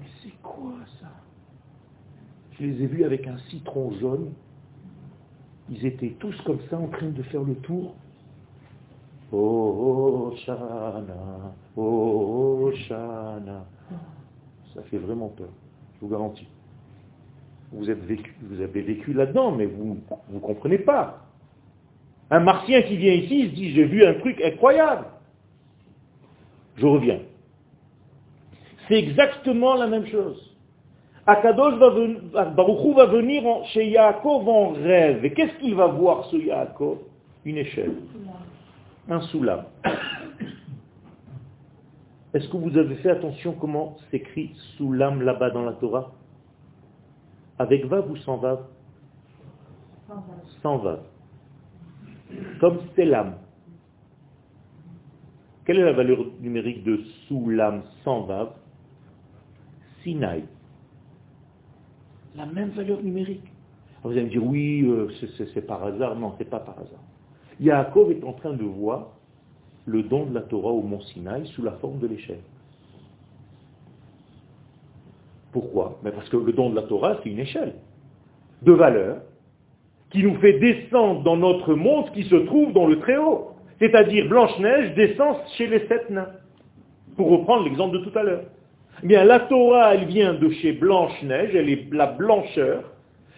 [0.00, 1.08] Mais c'est quoi ça?
[2.52, 4.32] Je les ai vus avec un citron jaune.
[5.68, 7.94] Ils étaient tous comme ça en train de faire le tour.
[9.32, 13.64] Oh Shana, oh Shana.
[14.72, 15.48] Ça fait vraiment peur,
[15.94, 16.46] je vous garantis.
[17.72, 19.98] Vous avez vécu là-dedans, mais vous
[20.30, 21.25] ne comprenez pas.
[22.30, 25.04] Un martien qui vient ici, il se dit, j'ai vu un truc incroyable.
[26.76, 27.20] Je reviens.
[28.88, 30.54] C'est exactement la même chose.
[31.26, 32.20] Akadosh va venir,
[32.54, 35.24] Baruchou va venir chez Yaakov en rêve.
[35.24, 36.98] Et qu'est-ce qu'il va voir ce Yaakov?
[37.44, 37.96] Une échelle.
[39.08, 39.64] Un soulam.
[42.34, 46.12] Est-ce que vous avez fait attention comment s'écrit soulam là-bas dans la Torah?
[47.58, 48.60] Avec vav ou sans vav
[50.62, 51.00] Sans vav
[52.60, 53.36] comme Selam.
[55.64, 58.50] Quelle est la valeur numérique de Soulam sans Vav?
[60.02, 60.44] Sinaï.
[62.36, 63.42] La même valeur numérique.
[64.04, 65.08] vous allez me dire, oui, euh,
[65.52, 66.14] c'est par hasard.
[66.16, 67.02] Non, c'est pas par hasard.
[67.58, 69.16] Yaakov est en train de voir
[69.86, 72.42] le don de la Torah au mont Sinaï sous la forme de l'échelle.
[75.52, 75.98] Pourquoi?
[76.02, 77.74] Mais Parce que le don de la Torah, c'est une échelle
[78.62, 79.22] de valeur
[80.16, 83.50] qui nous fait descendre dans notre monde qui se trouve dans le Très-Haut.
[83.78, 86.30] C'est-à-dire Blanche-Neige descend chez les sept nains.
[87.18, 88.44] Pour reprendre l'exemple de tout à l'heure.
[89.02, 92.84] Eh bien, la Torah, elle vient de chez Blanche-Neige, elle est la blancheur,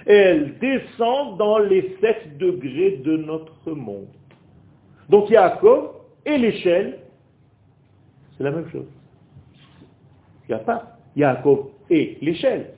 [0.07, 4.07] et elle descend dans les sept degrés de notre monde.
[5.09, 5.95] Donc Yaakov
[6.27, 6.99] et l'échelle,
[8.37, 8.87] c'est la même chose.
[10.49, 10.97] Il pas.
[11.17, 12.71] Yaakov est l'échelle.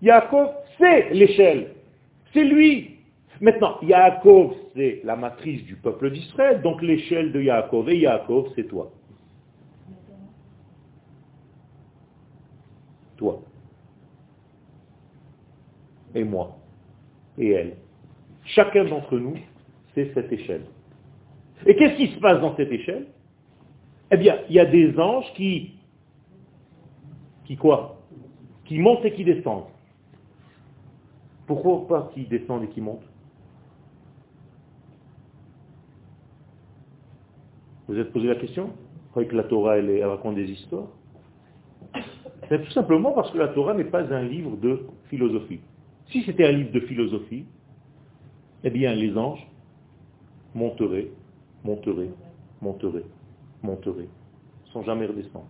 [0.00, 1.72] Yaakov, c'est l'échelle.
[2.32, 2.91] C'est lui.
[3.42, 7.90] Maintenant, Yaakov, c'est la matrice du peuple d'Israël, donc l'échelle de Yaakov.
[7.90, 8.92] Et Yaakov, c'est toi.
[13.16, 13.42] Toi.
[16.14, 16.56] Et moi.
[17.36, 17.76] Et elle.
[18.44, 19.34] Chacun d'entre nous,
[19.92, 20.66] c'est cette échelle.
[21.66, 23.08] Et qu'est-ce qui se passe dans cette échelle?
[24.12, 25.80] Eh bien, il y a des anges qui...
[27.44, 28.00] Qui quoi?
[28.66, 29.66] Qui montent et qui descendent.
[31.48, 33.11] Pourquoi pas qui descendent et qui montent?
[37.92, 40.86] Vous êtes posé la question Vous croyez que la Torah, elle, raconte des histoires
[42.48, 45.60] C'est tout simplement parce que la Torah n'est pas un livre de philosophie.
[46.06, 47.44] Si c'était un livre de philosophie,
[48.64, 49.46] eh bien les anges
[50.54, 51.08] monteraient,
[51.64, 52.08] monteraient,
[52.62, 53.04] monteraient,
[53.62, 54.08] monteraient,
[54.72, 55.48] sans jamais redescendre.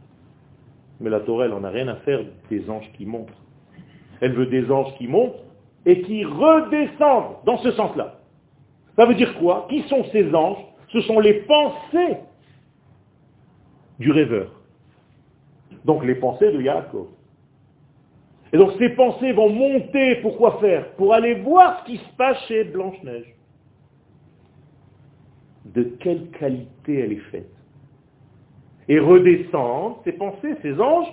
[0.99, 3.30] Mais la Torah, elle n'en a rien à faire des anges qui montent.
[4.20, 5.38] Elle veut des anges qui montent
[5.86, 8.18] et qui redescendent dans ce sens-là.
[8.97, 9.68] Ça veut dire quoi?
[9.70, 10.64] Qui sont ces anges?
[10.88, 12.18] Ce sont les pensées
[13.99, 14.51] du rêveur.
[15.84, 17.09] Donc les pensées de Yaakov.
[18.53, 20.90] Et donc ces pensées vont monter pour quoi faire?
[20.93, 23.34] Pour aller voir ce qui se passe chez Blanche-Neige.
[25.64, 27.51] De quelle qualité elle est faite.
[28.88, 31.12] Et redescendre ces pensées, ces anges,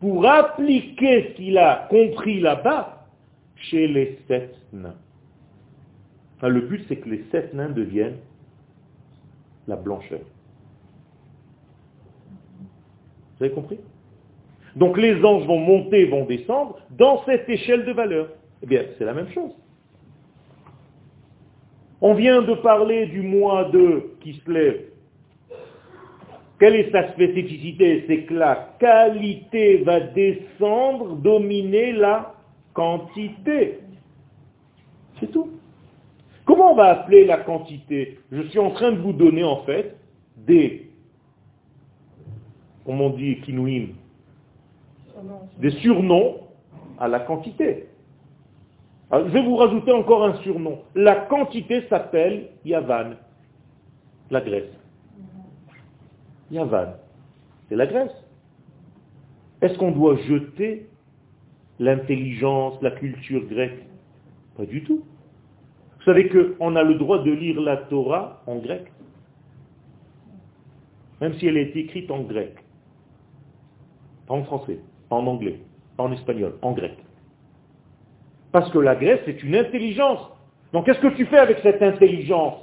[0.00, 3.06] pour appliquer ce qu'il a compris là-bas
[3.56, 4.96] chez les sept nains.
[6.42, 8.18] le but, c'est que les sept nains deviennent
[9.66, 10.20] la blancheur.
[13.38, 13.78] Vous avez compris?
[14.74, 18.28] Donc les anges vont monter, vont descendre dans cette échelle de valeur.
[18.62, 19.52] Eh bien, c'est la même chose.
[22.00, 24.82] On vient de parler du mois de qui se lève.
[26.58, 28.04] Quelle est sa spécificité?
[28.06, 32.34] C'est que la qualité va descendre, dominer la
[32.72, 33.80] quantité.
[35.20, 35.50] C'est tout.
[36.44, 38.18] Comment on va appeler la quantité?
[38.30, 39.96] Je suis en train de vous donner en fait
[40.36, 40.85] des,
[42.86, 43.88] comment on dit, kinouim,
[45.58, 46.36] des surnoms
[46.98, 47.88] à la quantité.
[49.12, 50.78] je vais vous rajouter encore un surnom.
[50.94, 53.14] La quantité s'appelle Yavan,
[54.30, 54.72] la Grèce.
[56.50, 56.94] Yavan,
[57.68, 58.14] c'est la Grèce.
[59.60, 60.86] Est-ce qu'on doit jeter
[61.78, 63.82] l'intelligence, la culture grecque?
[64.56, 65.02] Pas du tout.
[65.98, 68.92] Vous savez qu'on a le droit de lire la Torah en grec,
[71.20, 72.54] même si elle est écrite en grec.
[74.28, 75.60] En français, en anglais,
[75.98, 76.96] en espagnol, en grec.
[78.52, 80.20] Parce que la Grèce, c'est une intelligence.
[80.72, 82.60] Donc qu'est-ce que tu fais avec cette intelligence?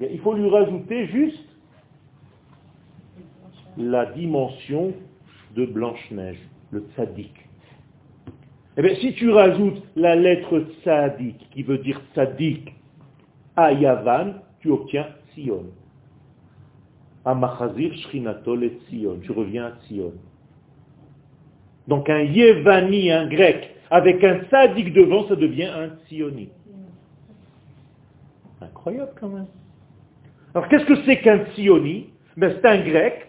[0.00, 1.48] Il faut lui rajouter juste
[3.76, 4.92] la dimension
[5.54, 6.38] de Blanche-Neige,
[6.70, 7.32] le tzaddik.
[8.76, 12.74] Eh bien, si tu rajoutes la lettre tzaddik, qui veut dire tzaddik,
[13.56, 15.66] à Yavan, tu obtiens Sion.
[17.24, 19.18] Amachazir Shrinatol et Sion.
[19.22, 20.12] Tu reviens à Sion.
[21.88, 26.48] Donc un Yevani, un grec, avec un tzaddik devant, ça devient un Tsioni.
[28.60, 29.46] Incroyable quand même.
[30.54, 33.28] Alors qu'est-ce que c'est qu'un Tsioni ben, C'est un grec,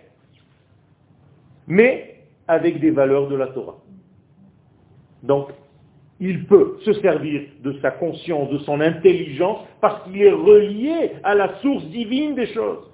[1.68, 3.78] mais avec des valeurs de la Torah.
[5.24, 5.50] Donc,
[6.20, 11.36] il peut se servir de sa conscience, de son intelligence, parce qu'il est relié à
[11.36, 12.90] la source divine des choses.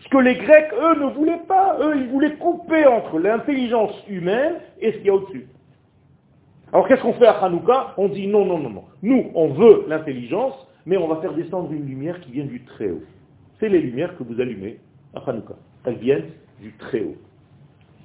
[0.00, 1.78] Ce que les Grecs, eux, ne voulaient pas.
[1.80, 5.46] Eux, ils voulaient couper entre l'intelligence humaine et ce qu'il y a au-dessus.
[6.72, 7.94] Alors qu'est-ce qu'on fait à Hanouka?
[7.96, 8.84] On dit non, non, non, non.
[9.02, 10.54] Nous, on veut l'intelligence,
[10.86, 13.02] mais on va faire descendre une lumière qui vient du Très-Haut.
[13.60, 14.78] C'est les lumières que vous allumez
[15.14, 15.54] à Hanouka.
[15.84, 16.30] Elles viennent
[16.60, 17.16] du Très-Haut.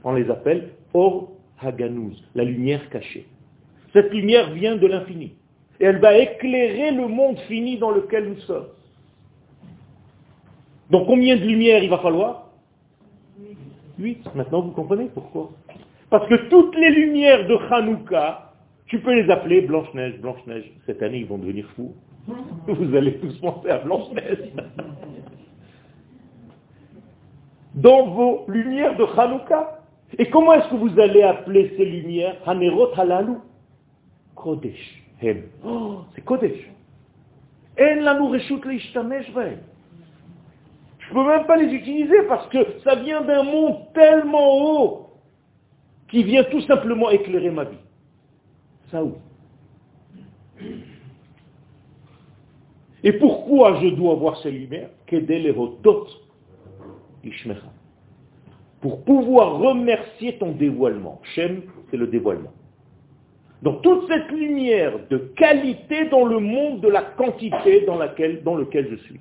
[0.04, 1.32] On les appelle Or
[1.62, 3.26] Haganouz, la lumière cachée.
[3.92, 5.34] Cette lumière vient de l'infini.
[5.80, 8.68] Et elle va éclairer le monde fini dans lequel nous sommes.
[10.90, 12.50] Donc combien de lumières il va falloir?
[13.98, 14.24] Huit.
[14.36, 15.52] Maintenant vous comprenez pourquoi?
[16.10, 18.52] Parce que toutes les lumières de Hanouka,
[18.88, 20.72] tu peux les appeler Blanche-Neige, Blanche-Neige.
[20.86, 21.94] Cette année, ils vont devenir fous.
[22.68, 24.52] Vous allez tous penser à Blanche-Neige.
[27.76, 29.76] Dans vos lumières de Hanouka.
[30.18, 32.36] Et comment est-ce que vous allez appeler ces lumières?
[32.48, 33.34] Hanerot halalu
[34.36, 35.04] Kodesh.
[35.64, 36.68] Oh, c'est Kodesh.
[37.80, 38.18] En la
[41.10, 45.10] Je ne peux même pas les utiliser parce que ça vient d'un monde tellement haut
[46.10, 47.78] qui vient tout simplement éclairer ma vie.
[48.91, 49.16] Ça où
[53.03, 54.89] Et pourquoi je dois voir ces lumières?
[58.82, 61.22] Pour pouvoir remercier ton dévoilement.
[61.36, 62.51] Shem, c'est le dévoilement.
[63.64, 68.95] Donc toute cette lumière de qualité dans le monde de la quantité dans, lequel je
[69.03, 69.20] suis.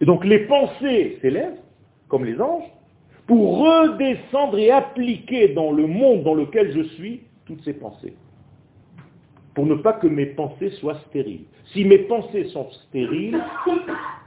[0.00, 1.60] Et donc les pensées s'élèvent,
[2.08, 2.70] comme les anges,
[3.26, 8.16] pour redescendre et appliquer dans le monde dans lequel je suis toutes ces pensées.
[9.54, 11.44] Pour ne pas que mes pensées soient stériles.
[11.72, 13.38] Si mes pensées sont stériles,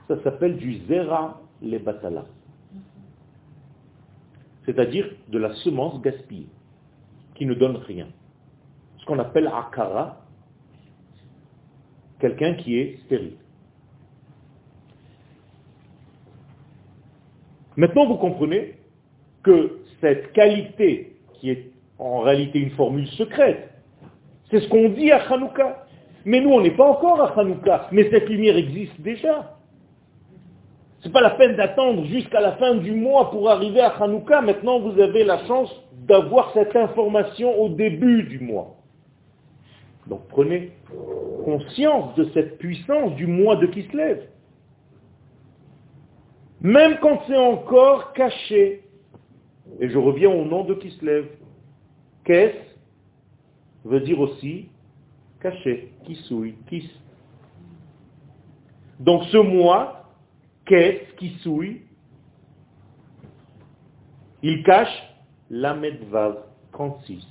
[0.08, 2.26] ça s'appelle du zera les batala.
[4.66, 6.50] C'est-à-dire de la semence gaspillée,
[7.36, 8.08] qui ne donne rien.
[9.00, 10.22] Ce qu'on appelle akara,
[12.20, 13.38] quelqu'un qui est stérile.
[17.78, 18.76] Maintenant, vous comprenez
[19.44, 23.70] que cette qualité, qui est en réalité une formule secrète,
[24.50, 25.86] c'est ce qu'on dit à Hanouka.
[26.26, 29.58] Mais nous, on n'est pas encore à Hanouka, mais cette lumière existe déjà.
[31.00, 34.42] Ce n'est pas la peine d'attendre jusqu'à la fin du mois pour arriver à Hanouka.
[34.42, 38.76] Maintenant, vous avez la chance d'avoir cette information au début du mois.
[40.08, 40.72] Donc prenez
[41.46, 44.20] conscience de cette puissance du mois de Kislev.
[46.62, 48.84] Même quand c'est encore caché.
[49.80, 51.28] Et je reviens au nom de Kislev.
[52.24, 52.72] Qu'est-ce
[53.84, 54.70] veut dire aussi
[55.40, 56.90] caché, kisouille, kis.
[59.00, 60.12] Donc ce mois,
[60.66, 61.82] qu'est-ce qui souille
[64.44, 65.02] Il cache
[65.50, 67.26] la Medvav 36,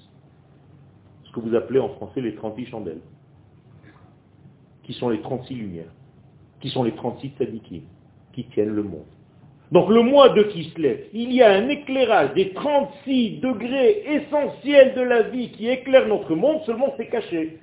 [1.24, 3.00] ce que vous appelez en français les 36 chandelles,
[4.82, 5.92] qui sont les 36 lumières,
[6.60, 7.82] qui sont les 36 sadikim,
[8.32, 9.06] qui tiennent le monde.
[9.72, 15.02] Donc le mois de Kislev, il y a un éclairage des 36 degrés essentiels de
[15.02, 17.60] la vie qui éclairent notre monde, seulement c'est caché.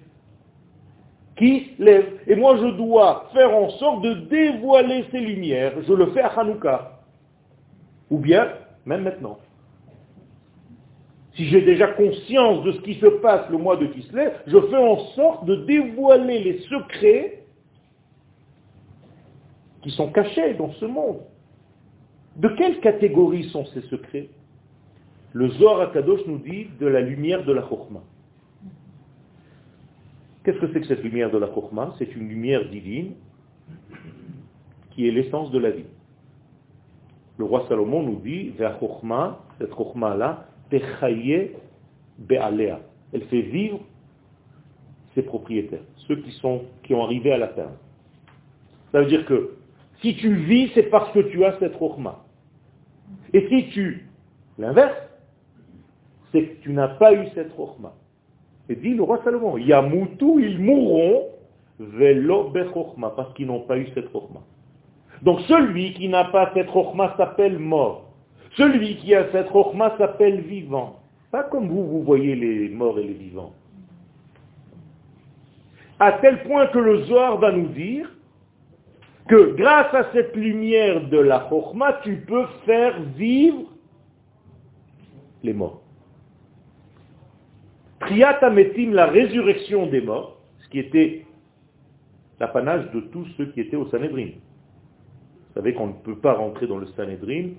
[1.35, 2.05] Kislev.
[2.27, 5.73] Et moi je dois faire en sorte de dévoiler ces lumières.
[5.85, 6.93] Je le fais à Hanouka.
[8.09, 8.53] Ou bien,
[8.85, 9.37] même maintenant.
[11.35, 14.77] Si j'ai déjà conscience de ce qui se passe le mois de Kislev, je fais
[14.77, 17.43] en sorte de dévoiler les secrets
[19.83, 21.19] qui sont cachés dans ce monde.
[22.37, 24.29] De quelle catégorie sont ces secrets?
[25.33, 28.03] Le Zohar Akadosh nous dit de la lumière de la Chokhmah.
[30.43, 33.13] Qu'est-ce que c'est que cette lumière de la Chokhmah C'est une lumière divine
[34.91, 35.85] qui est l'essence de la vie.
[37.37, 40.45] Le roi Salomon nous dit, cette Chokhmah-là,
[42.19, 42.79] be'alea.
[43.13, 43.79] Elle fait vivre
[45.15, 47.71] ses propriétaires, ceux qui, sont, qui ont arrivé à la terre.
[48.91, 49.55] Ça veut dire que
[50.01, 52.26] si tu vis, c'est parce que tu as cette Chokhmah.
[53.33, 54.07] Et si tu
[54.57, 54.97] l'inverses,
[56.31, 57.93] c'est que tu n'as pas eu cette rochma.
[58.69, 61.27] Et dit le roi Salomon, Yamutu, ils mourront,
[61.79, 64.41] velo bechokma, parce qu'ils n'ont pas eu cette rochma.
[65.21, 68.11] Donc celui qui n'a pas cette rochma s'appelle mort.
[68.55, 70.99] Celui qui a cette rochma s'appelle vivant.
[71.31, 73.53] Pas comme vous, vous voyez les morts et les vivants.
[75.99, 78.09] À tel point que le Zohar va nous dire
[79.27, 83.65] que grâce à cette lumière de la Chokhmah, tu peux faire vivre
[85.43, 85.81] les morts.
[87.99, 91.25] Triatametim, la résurrection des morts, ce qui était
[92.39, 94.27] l'apanage de tous ceux qui étaient au Sanhedrin.
[94.27, 97.49] Vous savez qu'on ne peut pas rentrer dans le Sanhedrin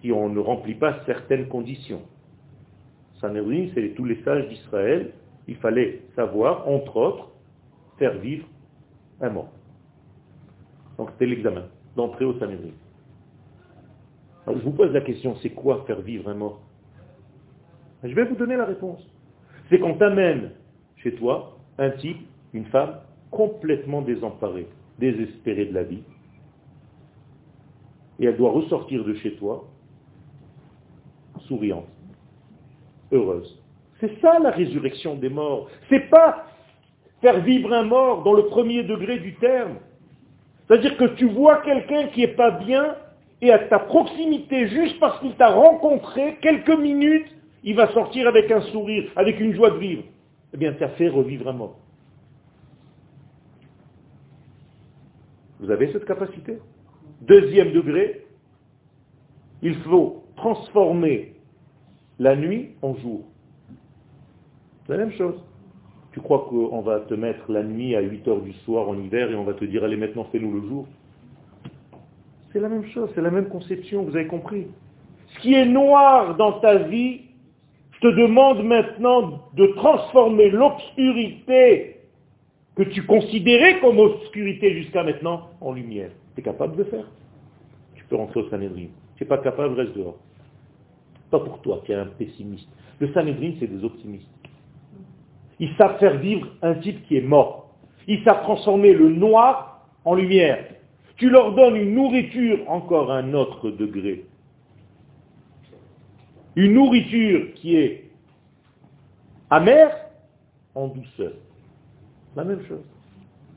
[0.00, 2.02] si on ne remplit pas certaines conditions.
[3.20, 5.12] Sanhedrin, c'est tous les sages d'Israël.
[5.46, 7.28] Il fallait savoir, entre autres,
[7.98, 8.46] faire vivre
[9.20, 9.52] un mort.
[10.98, 11.64] Donc c'était l'examen
[11.96, 12.72] d'entrée au Sanhedrin.
[14.46, 16.60] Alors je vous pose la question, c'est quoi faire vivre un mort?
[18.02, 19.00] Je vais vous donner la réponse.
[19.68, 20.52] C'est qu'on t'amène
[20.96, 22.96] chez toi un type, une femme,
[23.30, 24.68] complètement désemparée,
[24.98, 26.02] désespérée de la vie.
[28.18, 29.68] Et elle doit ressortir de chez toi
[31.46, 31.86] souriante,
[33.12, 33.62] heureuse.
[34.00, 35.68] C'est ça la résurrection des morts.
[35.88, 36.46] C'est pas
[37.20, 39.76] faire vivre un mort dans le premier degré du terme.
[40.68, 42.94] C'est-à-dire que tu vois quelqu'un qui n'est pas bien
[43.40, 47.28] et à ta proximité, juste parce qu'il t'a rencontré, quelques minutes,
[47.64, 50.02] il va sortir avec un sourire, avec une joie de vivre.
[50.52, 51.76] Eh bien, tu as fait revivre un mort.
[55.60, 56.58] Vous avez cette capacité?
[57.22, 58.26] Deuxième degré,
[59.62, 61.34] il faut transformer
[62.18, 63.24] la nuit en jour.
[64.86, 65.42] C'est la même chose.
[66.12, 69.30] Tu crois qu'on va te mettre la nuit à 8 heures du soir en hiver
[69.30, 70.86] et on va te dire allez maintenant fais-nous le jour?
[72.52, 74.66] C'est la même chose, c'est la même conception, vous avez compris?
[75.26, 77.20] Ce qui est noir dans ta vie,
[77.92, 81.96] je te demande maintenant de transformer l'obscurité
[82.74, 86.10] que tu considérais comme obscurité jusqu'à maintenant en lumière.
[86.34, 87.04] Tu es capable de faire?
[87.96, 88.86] Tu peux rentrer au Sanhedrin.
[89.16, 90.16] Tu n'es pas capable, reste dehors.
[91.30, 92.68] Pas pour toi qui es un pessimiste.
[93.00, 94.30] Le Sanhedrin, c'est des optimistes.
[95.60, 97.74] Ils savent faire vivre un type qui est mort.
[98.06, 100.64] Ils savent transformer le noir en lumière.
[101.16, 104.24] Tu leur donnes une nourriture, encore un autre degré.
[106.54, 108.04] Une nourriture qui est
[109.50, 109.96] amère
[110.74, 111.32] en douceur.
[112.36, 112.84] La même chose.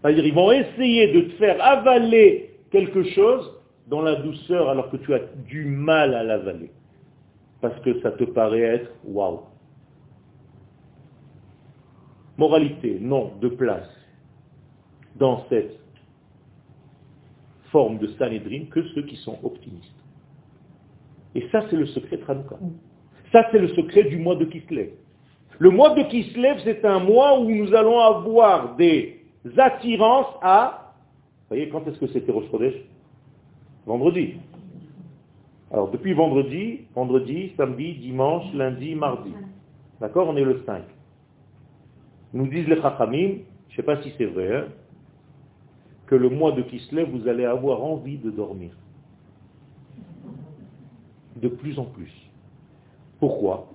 [0.02, 3.52] C'est-à-dire, ils vont essayer de te faire avaler quelque chose
[3.88, 6.72] dans la douceur alors que tu as du mal à l'avaler.
[7.62, 9.42] Parce que ça te paraît être waouh.
[12.42, 13.88] Moralité, non, de place
[15.16, 15.78] dans cette
[17.72, 20.02] forme de Sanhedrin que ceux qui sont optimistes.
[21.36, 22.58] Et ça, c'est le secret de Hanouka.
[23.32, 24.90] Ça, c'est le secret du mois de Kislev.
[25.60, 29.22] Le mois de Kislev, c'est un mois où nous allons avoir des
[29.58, 30.96] attirances à...
[31.42, 32.46] Vous voyez, quand est-ce que c'était Rosh
[33.86, 34.34] Vendredi.
[35.72, 39.32] Alors, depuis vendredi, vendredi, samedi, dimanche, lundi, mardi.
[40.00, 40.28] D'accord?
[40.28, 40.82] On est le 5.
[42.34, 44.66] Nous disent les Chachamim, je ne sais pas si c'est vrai, hein,
[46.08, 48.72] que le mois de Kislev, vous allez avoir envie de dormir.
[51.38, 52.12] De plus en plus.
[53.20, 53.70] Pourquoi?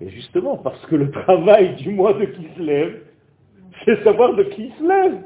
[0.00, 3.02] Et justement, parce que le travail du mois de Kislev,
[3.84, 5.22] c'est savoir de qui se lève.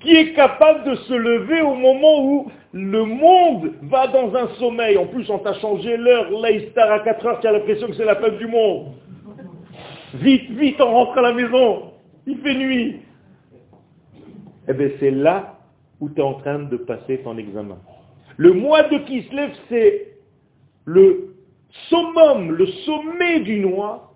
[0.00, 4.96] Qui est capable de se lever au moment où le monde va dans un sommeil.
[4.98, 8.04] En plus, on t'a changé l'heure, il à 4 heures, tu as l'impression que c'est
[8.04, 8.94] la fin du monde.
[10.14, 11.92] Vite, vite, on rentre à la maison.
[12.26, 13.00] Il fait nuit.
[14.68, 15.58] Eh bien, c'est là
[16.00, 17.78] où tu es en train de passer ton examen.
[18.36, 20.18] Le mois de Kislev, c'est
[20.84, 21.34] le
[21.88, 24.12] summum, le sommet du noir,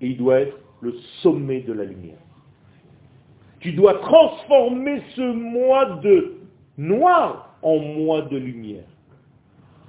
[0.00, 2.18] et il doit être le sommet de la lumière.
[3.60, 6.36] Tu dois transformer ce mois de
[6.76, 8.84] noir en mois de lumière.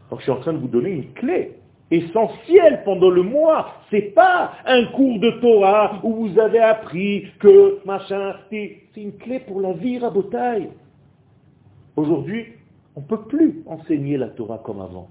[0.09, 1.55] Donc je suis en train de vous donner une clé
[1.97, 3.73] essentielle pendant le mois.
[3.89, 9.39] C'est pas un cours de Torah où vous avez appris que machin, c'est une clé
[9.39, 10.69] pour la vie rabotaille.
[11.95, 12.45] Aujourd'hui,
[12.95, 15.09] on ne peut plus enseigner la Torah comme avant.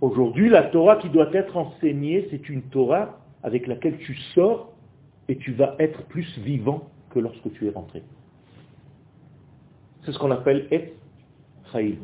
[0.00, 4.72] Aujourd'hui, la Torah qui doit être enseignée, c'est une Torah avec laquelle tu sors
[5.28, 8.02] et tu vas être plus vivant que lorsque tu es rentré.
[10.04, 10.94] C'est ce qu'on appelle Et
[11.72, 11.96] Chaim.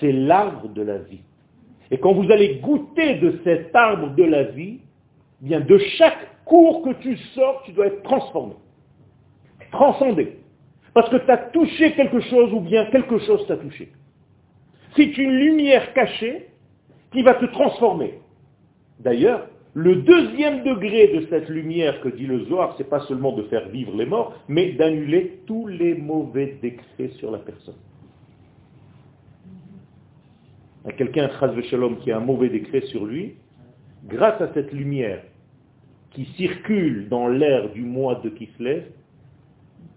[0.00, 1.20] C'est l'arbre de la vie.
[1.90, 4.80] Et quand vous allez goûter de cet arbre de la vie,
[5.44, 8.54] eh de chaque cours que tu sors, tu dois être transformé,
[9.70, 10.38] transcendé.
[10.94, 13.92] Parce que tu as touché quelque chose ou bien quelque chose t'a touché.
[14.96, 16.48] C'est une lumière cachée
[17.12, 18.14] qui va te transformer.
[19.00, 23.42] D'ailleurs, le deuxième degré de cette lumière que dit le Zohar, c'est pas seulement de
[23.42, 27.74] faire vivre les morts, mais d'annuler tous les mauvais décrets sur la personne.
[30.94, 31.28] Quelqu'un,
[31.64, 33.34] Shalom, qui a un mauvais décret sur lui,
[34.04, 35.22] grâce à cette lumière
[36.10, 38.84] qui circule dans l'air du mois de Kislev,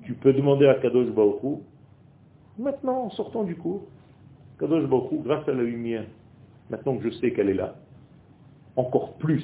[0.03, 1.59] tu peux demander à Kadosh Baruch
[2.57, 3.83] maintenant en sortant du cours,
[4.59, 6.05] Kadosh Baruch grâce à la lumière,
[6.69, 7.75] maintenant que je sais qu'elle est là,
[8.75, 9.43] encore plus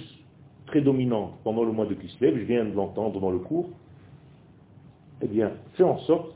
[0.65, 3.69] prédominante pendant le mois de Kislev, je viens de l'entendre dans le cours,
[5.21, 6.35] eh bien, fais en sorte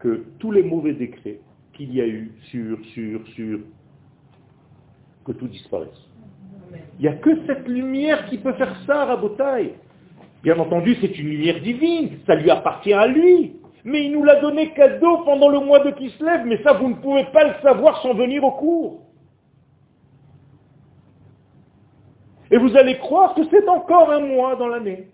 [0.00, 1.38] que tous les mauvais décrets
[1.72, 3.60] qu'il y a eu sur, sur, sur,
[5.32, 6.08] tout disparaisse.
[6.98, 9.74] Il n'y a que cette lumière qui peut faire ça, Rabotaille.
[10.42, 13.56] Bien entendu, c'est une lumière divine, ça lui appartient à lui.
[13.84, 16.94] Mais il nous l'a donné cadeau pendant le mois de Kislev, mais ça, vous ne
[16.94, 19.02] pouvez pas le savoir sans venir au cours.
[22.50, 25.08] Et vous allez croire que c'est encore un mois dans l'année.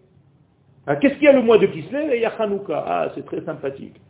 [0.86, 2.84] Ah, qu'est-ce qu'il y a le mois de Kislev et il y a Hanouka.
[2.86, 4.00] Ah, c'est très sympathique.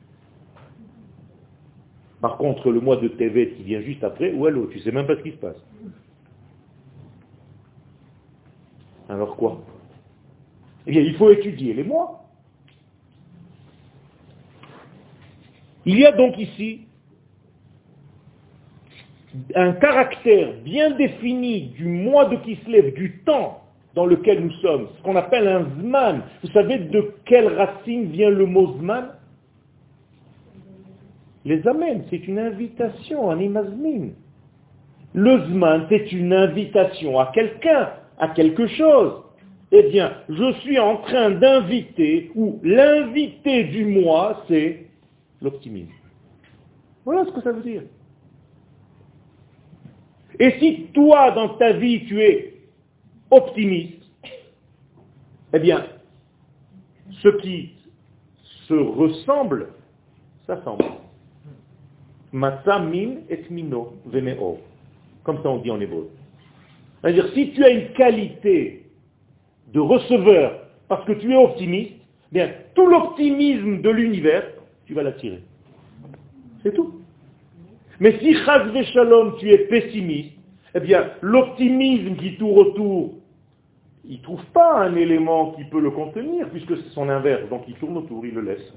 [2.25, 5.07] Par contre, le mois de Tevet qui vient juste après, ou alors, tu sais même
[5.07, 5.63] pas ce qui se passe.
[9.11, 9.61] Alors quoi?
[10.87, 12.25] Eh bien, il faut étudier les mois.
[15.85, 16.87] Il y a donc ici
[19.55, 23.65] un caractère bien défini du mois de Kislev, du temps
[23.95, 26.23] dans lequel nous sommes, ce qu'on appelle un zman.
[26.43, 29.11] Vous savez de quelle racine vient le mot zman?
[31.45, 34.11] Les amens, c'est une invitation, un imazmin.
[35.13, 39.23] Le zman, c'est une invitation à quelqu'un, à quelque chose.
[39.71, 44.87] Eh bien, je suis en train d'inviter, ou l'invité du mois, c'est
[45.43, 45.91] l'optimisme.
[47.05, 47.83] Voilà ce que ça veut dire.
[50.39, 52.55] Et si toi, dans ta vie, tu es
[53.31, 54.03] optimiste,
[55.53, 55.87] eh bien,
[57.23, 57.75] ce qui
[58.67, 59.69] se ressemble,
[60.47, 60.61] ça
[62.35, 64.59] min et mino veneo.
[65.23, 66.11] Comme ça on dit en hébreu.
[67.01, 68.87] C'est-à-dire, si tu as une qualité
[69.73, 71.95] de receveur parce que tu es optimiste,
[72.33, 74.45] bien, tout l'optimisme de l'univers,
[74.87, 75.41] tu vas l'attirer.
[76.63, 77.01] C'est tout.
[78.01, 80.33] Mais si Chazve Shalom, tu es pessimiste,
[80.75, 83.15] eh bien, l'optimisme qui tourne autour,
[84.07, 87.49] il ne trouve pas un élément qui peut le contenir, puisque c'est son inverse.
[87.49, 88.75] Donc il tourne autour, il le laisse.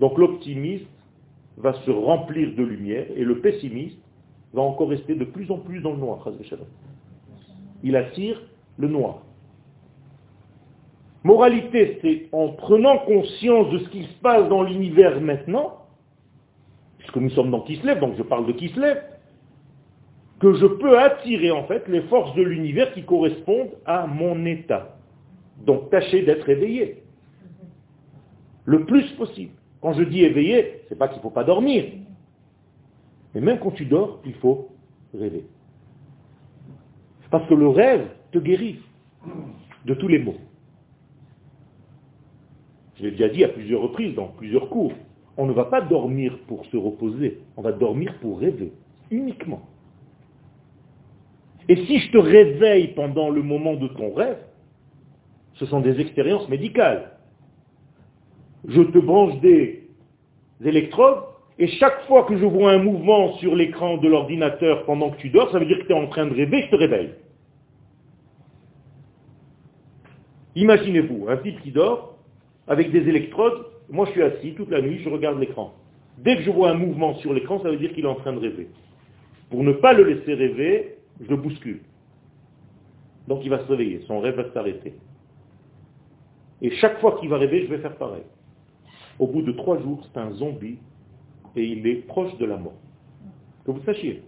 [0.00, 0.86] Donc l'optimiste
[1.58, 3.98] va se remplir de lumière et le pessimiste
[4.52, 6.26] va encore rester de plus en plus dans le noir.
[7.82, 8.40] Il attire
[8.78, 9.22] le noir.
[11.24, 15.86] Moralité, c'est en prenant conscience de ce qui se passe dans l'univers maintenant,
[16.98, 19.02] puisque nous sommes dans Kislev, donc je parle de Kislev,
[20.40, 24.96] que je peux attirer en fait les forces de l'univers qui correspondent à mon état.
[25.66, 27.02] Donc tâchez d'être éveillé.
[28.64, 29.57] Le plus possible.
[29.80, 31.84] Quand je dis éveillé, c'est pas qu'il ne faut pas dormir.
[33.34, 34.70] Mais même quand tu dors, il faut
[35.14, 35.44] rêver.
[37.30, 38.80] Parce que le rêve te guérit
[39.84, 40.36] de tous les maux.
[42.96, 44.92] Je l'ai déjà dit à plusieurs reprises, dans plusieurs cours.
[45.36, 48.72] On ne va pas dormir pour se reposer, on va dormir pour rêver,
[49.10, 49.62] uniquement.
[51.68, 54.38] Et si je te réveille pendant le moment de ton rêve,
[55.54, 57.17] ce sont des expériences médicales.
[58.66, 59.84] Je te branche des
[60.64, 61.24] électrodes,
[61.58, 65.28] et chaque fois que je vois un mouvement sur l'écran de l'ordinateur pendant que tu
[65.30, 67.10] dors, ça veut dire que tu es en train de rêver, je te réveille.
[70.54, 72.16] Imaginez-vous, un type qui dort,
[72.68, 75.74] avec des électrodes, moi je suis assis toute la nuit, je regarde l'écran.
[76.18, 78.32] Dès que je vois un mouvement sur l'écran, ça veut dire qu'il est en train
[78.32, 78.68] de rêver.
[79.50, 81.80] Pour ne pas le laisser rêver, je le bouscule.
[83.26, 84.94] Donc il va se réveiller, son rêve va s'arrêter.
[86.62, 88.22] Et chaque fois qu'il va rêver, je vais faire pareil.
[89.18, 90.78] Au bout de trois jours, c'est un zombie
[91.56, 92.74] et il est proche de la mort.
[93.64, 94.22] Que vous sachiez.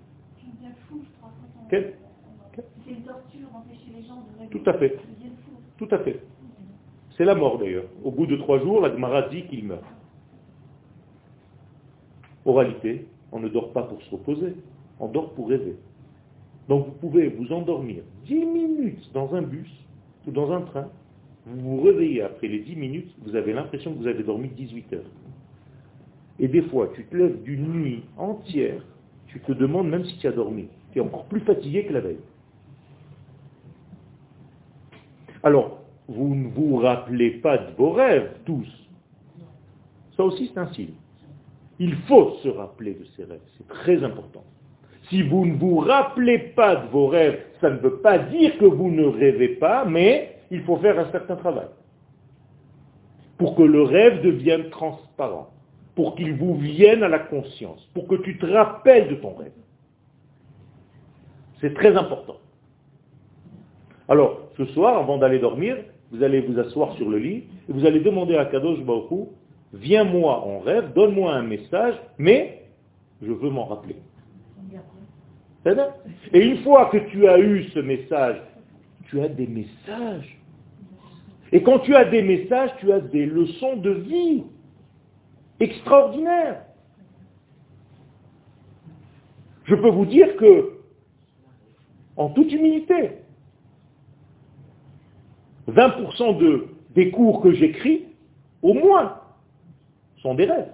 [1.69, 1.95] Quel
[2.85, 4.99] C'est une torture, empêcher les gens de Tout à fait.
[5.79, 6.21] Tout à fait.
[7.17, 7.85] C'est la mort d'ailleurs.
[8.03, 9.85] Au bout de trois jours, la Gemara dit qu'il meurt.
[12.45, 14.57] Oralité, on ne dort pas pour se reposer,
[14.99, 15.77] on dort pour rêver.
[16.69, 19.71] Donc vous pouvez vous endormir 10 minutes dans un bus
[20.27, 20.89] ou dans un train,
[21.47, 24.93] vous vous réveillez après les 10 minutes, vous avez l'impression que vous avez dormi 18
[24.93, 25.11] heures.
[26.39, 28.83] Et des fois, tu te lèves d'une nuit entière,
[29.29, 30.69] tu te demandes même si tu as dormi.
[30.93, 32.19] Tu es encore plus fatigué que la veille.
[35.43, 38.69] Alors, vous ne vous rappelez pas de vos rêves, tous.
[40.17, 40.95] Ça aussi, c'est un signe.
[41.79, 44.45] Il faut se rappeler de ses rêves, c'est très important.
[45.09, 48.67] Si vous ne vous rappelez pas de vos rêves, ça ne veut pas dire que
[48.67, 51.69] vous ne rêvez pas, mais il faut faire un certain travail.
[53.39, 55.51] Pour que le rêve devienne transparent,
[55.95, 59.53] pour qu'il vous vienne à la conscience, pour que tu te rappelles de ton rêve.
[61.61, 62.37] C'est très important.
[64.09, 65.77] Alors, ce soir, avant d'aller dormir,
[66.11, 69.29] vous allez vous asseoir sur le lit et vous allez demander à Kadosh Baruch
[69.73, 72.65] viens-moi en rêve, donne-moi un message, mais
[73.23, 73.97] je veux m'en rappeler.
[76.33, 78.37] Et une fois que tu as eu ce message,
[79.05, 80.40] tu as des messages.
[81.53, 84.45] Et quand tu as des messages, tu as des leçons de vie
[85.59, 86.63] extraordinaires.
[89.65, 90.79] Je peux vous dire que,
[92.17, 93.13] en toute humilité,
[95.69, 98.07] 20% de, des cours que j'écris,
[98.63, 99.21] au moins,
[100.19, 100.73] sont des rêves.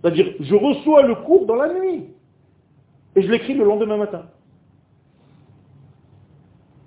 [0.00, 2.04] C'est-à-dire, je reçois le cours dans la nuit.
[3.16, 4.26] Et je l'écris le lendemain matin.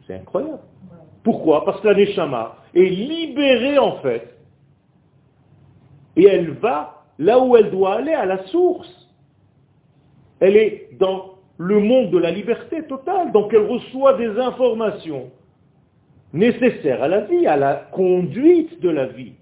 [0.06, 0.62] C'est incroyable.
[1.30, 1.64] Pourquoi?
[1.64, 4.36] Parce que la Neshama est libérée en fait.
[6.16, 8.90] Et elle va là où elle doit aller, à la source.
[10.40, 13.32] Elle est dans le monde de la liberté totale.
[13.32, 15.30] Donc elle reçoit des informations
[16.34, 19.34] nécessaires à la vie, à la conduite de la vie.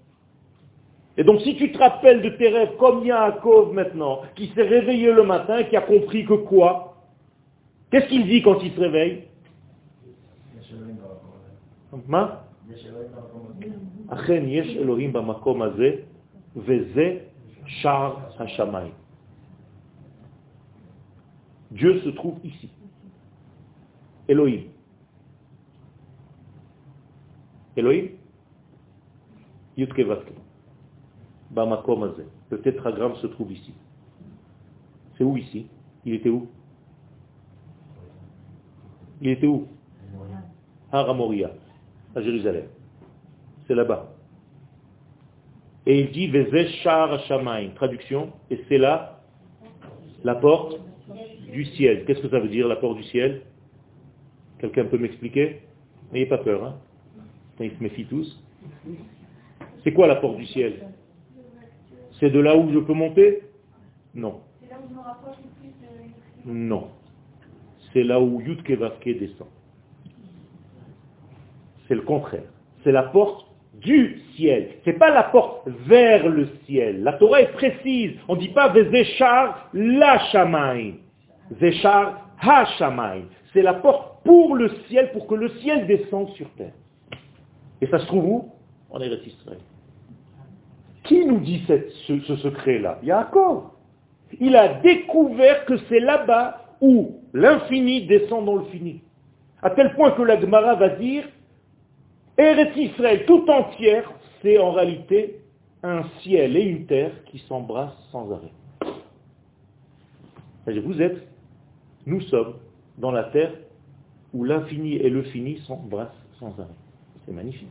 [1.16, 5.10] Et donc si tu te rappelles de tes rêves comme Yaakov maintenant, qui s'est réveillé
[5.10, 6.96] le matin, qui a compris que quoi?
[7.90, 9.27] Qu'est-ce qu'il dit quand il se réveille?
[21.70, 22.70] Dieu se trouve ici.
[24.28, 24.64] Elohim.
[27.76, 28.08] Elohim?
[29.76, 30.04] Yutke
[32.50, 33.72] le tétragramme se trouve ici.
[35.16, 35.66] C'est où ici?
[36.04, 36.48] Il était où?
[39.20, 39.66] Il était où?
[40.90, 41.50] Haramoria,
[42.14, 42.66] à Jérusalem.
[43.66, 44.12] C'est là-bas.
[45.86, 46.30] Et il dit
[46.82, 47.18] Shar
[47.74, 49.20] Traduction, et c'est là
[50.24, 50.80] La porte
[51.50, 52.04] du ciel.
[52.04, 53.42] Qu'est-ce que ça veut dire, la porte du ciel?
[54.58, 55.62] Quelqu'un peut m'expliquer?
[56.12, 56.76] N'ayez pas peur, hein
[57.60, 58.42] Ils se méfient tous.
[59.84, 60.88] C'est quoi la porte du ciel?
[62.18, 63.42] C'est de là où je peux monter?
[64.14, 64.40] Non.
[66.44, 66.88] Non.
[67.92, 68.72] C'est là où Yudke
[69.18, 69.48] descend.
[71.88, 72.42] C'est le contraire.
[72.84, 74.70] C'est la porte du ciel.
[74.84, 77.02] Ce n'est pas la porte vers le ciel.
[77.02, 78.12] La Torah est précise.
[78.28, 80.94] On ne dit pas Vezeshar la Shamaï.
[81.60, 83.24] Zeshar ha Shamaï.
[83.52, 86.72] C'est la porte pour le ciel, pour que le ciel descende sur terre.
[87.80, 88.52] Et ça se trouve où?
[88.90, 89.60] En Eretz Israël.
[91.04, 92.98] Qui nous dit ce, secret-là?
[93.02, 93.70] Yaakov.
[94.40, 99.00] Il a découvert que c'est là-bas où l'infini descend dans le fini.
[99.62, 101.24] À tel point que la Gemara va dire
[102.38, 105.40] Eretz Israël tout entière, c'est en réalité
[105.82, 108.52] un ciel et une terre qui s'embrassent sans arrêt.
[110.80, 111.26] Vous êtes,
[112.06, 112.54] nous sommes
[112.98, 113.52] dans la terre
[114.32, 116.68] où l'infini et le fini s'embrassent sans arrêt.
[117.24, 117.68] C'est magnifique.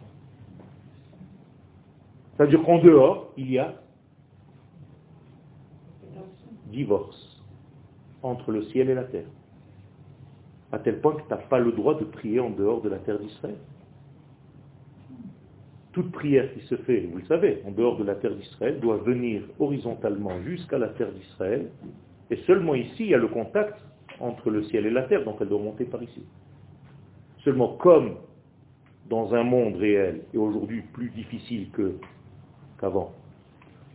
[2.36, 3.74] C'est-à-dire qu'en dehors, il y a
[6.66, 7.42] divorce
[8.22, 9.28] entre le ciel et la terre.
[10.72, 12.98] À tel point que tu n'as pas le droit de prier en dehors de la
[12.98, 13.56] terre d'Israël
[15.98, 18.98] toute prière qui se fait, vous le savez, en dehors de la terre d'Israël, doit
[18.98, 21.70] venir horizontalement jusqu'à la terre d'Israël.
[22.30, 23.74] Et seulement ici, il y a le contact
[24.20, 26.22] entre le ciel et la terre, donc elle doit monter par ici.
[27.44, 28.18] Seulement comme
[29.10, 31.70] dans un monde réel, et aujourd'hui plus difficile
[32.80, 33.14] qu'avant,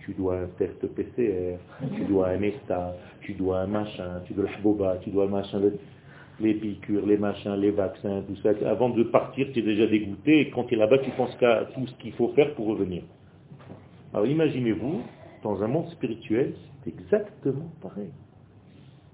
[0.00, 1.56] tu dois un test PCR,
[1.94, 5.28] tu dois un ESTA, tu dois un machin, tu dois le boba, tu dois un
[5.28, 5.60] machin,
[6.42, 8.50] les piqûres, les machins, les vaccins, tout ça.
[8.68, 11.66] Avant de partir, tu es déjà dégoûté et quand tu es là-bas, tu penses qu'à
[11.74, 13.02] tout ce qu'il faut faire pour revenir.
[14.12, 15.02] Alors imaginez-vous,
[15.42, 18.10] dans un monde spirituel, c'est exactement pareil.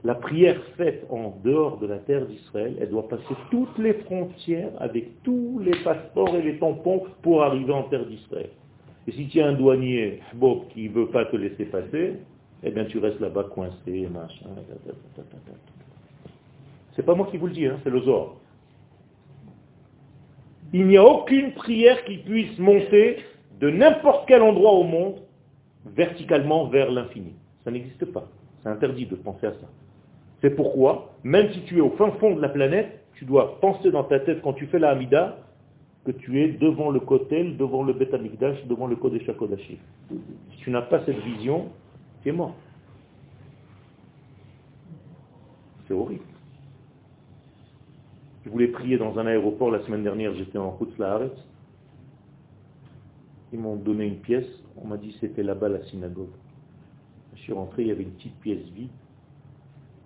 [0.04, 4.70] La prière faite en dehors de la terre d'Israël, elle doit passer toutes les frontières
[4.78, 8.50] avec tous les passeports et les tampons pour arriver en terre d'Israël.
[9.08, 12.14] Et si tu as un douanier, Bob, qui ne veut pas te laisser passer,
[12.62, 14.50] eh bien tu restes là-bas coincé, machin.
[16.98, 18.34] C'est pas moi qui vous le dis, hein, c'est le Zohar.
[20.72, 23.18] Il n'y a aucune prière qui puisse monter
[23.60, 25.14] de n'importe quel endroit au monde
[25.86, 27.34] verticalement vers l'infini.
[27.62, 28.26] Ça n'existe pas.
[28.60, 29.68] C'est interdit de penser à ça.
[30.40, 33.92] C'est pourquoi, même si tu es au fin fond de la planète, tu dois penser
[33.92, 35.38] dans ta tête quand tu fais la Hamida
[36.04, 38.10] que tu es devant le Kotel, devant le Bet
[38.66, 39.76] devant le Kodesh HaKodashim.
[40.50, 41.68] Si tu n'as pas cette vision,
[42.24, 42.56] tu es mort.
[45.86, 46.24] C'est horrible.
[48.48, 51.20] Je voulais prier dans un aéroport la semaine dernière, j'étais en route la
[53.52, 54.46] Ils m'ont donné une pièce,
[54.82, 56.30] on m'a dit c'était là-bas la synagogue.
[57.34, 58.88] Je suis rentré, il y avait une petite pièce vide,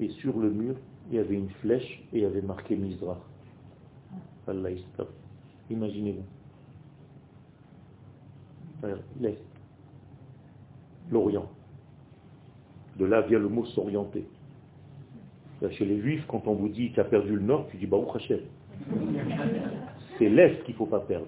[0.00, 0.74] et sur le mur,
[1.08, 3.18] il y avait une flèche et il y avait marqué Mizrach.
[4.48, 4.70] Allah
[5.70, 6.24] Imaginez-vous.
[9.20, 9.38] L'Est.
[11.12, 11.48] L'Orient.
[12.98, 14.26] De là vient le mot s'orienter.
[15.70, 17.98] Chez les juifs, quand on vous dit tu as perdu le nord, tu dis bah
[18.14, 18.40] Hashem.
[20.18, 21.26] C'est l'est qu'il ne faut pas perdre.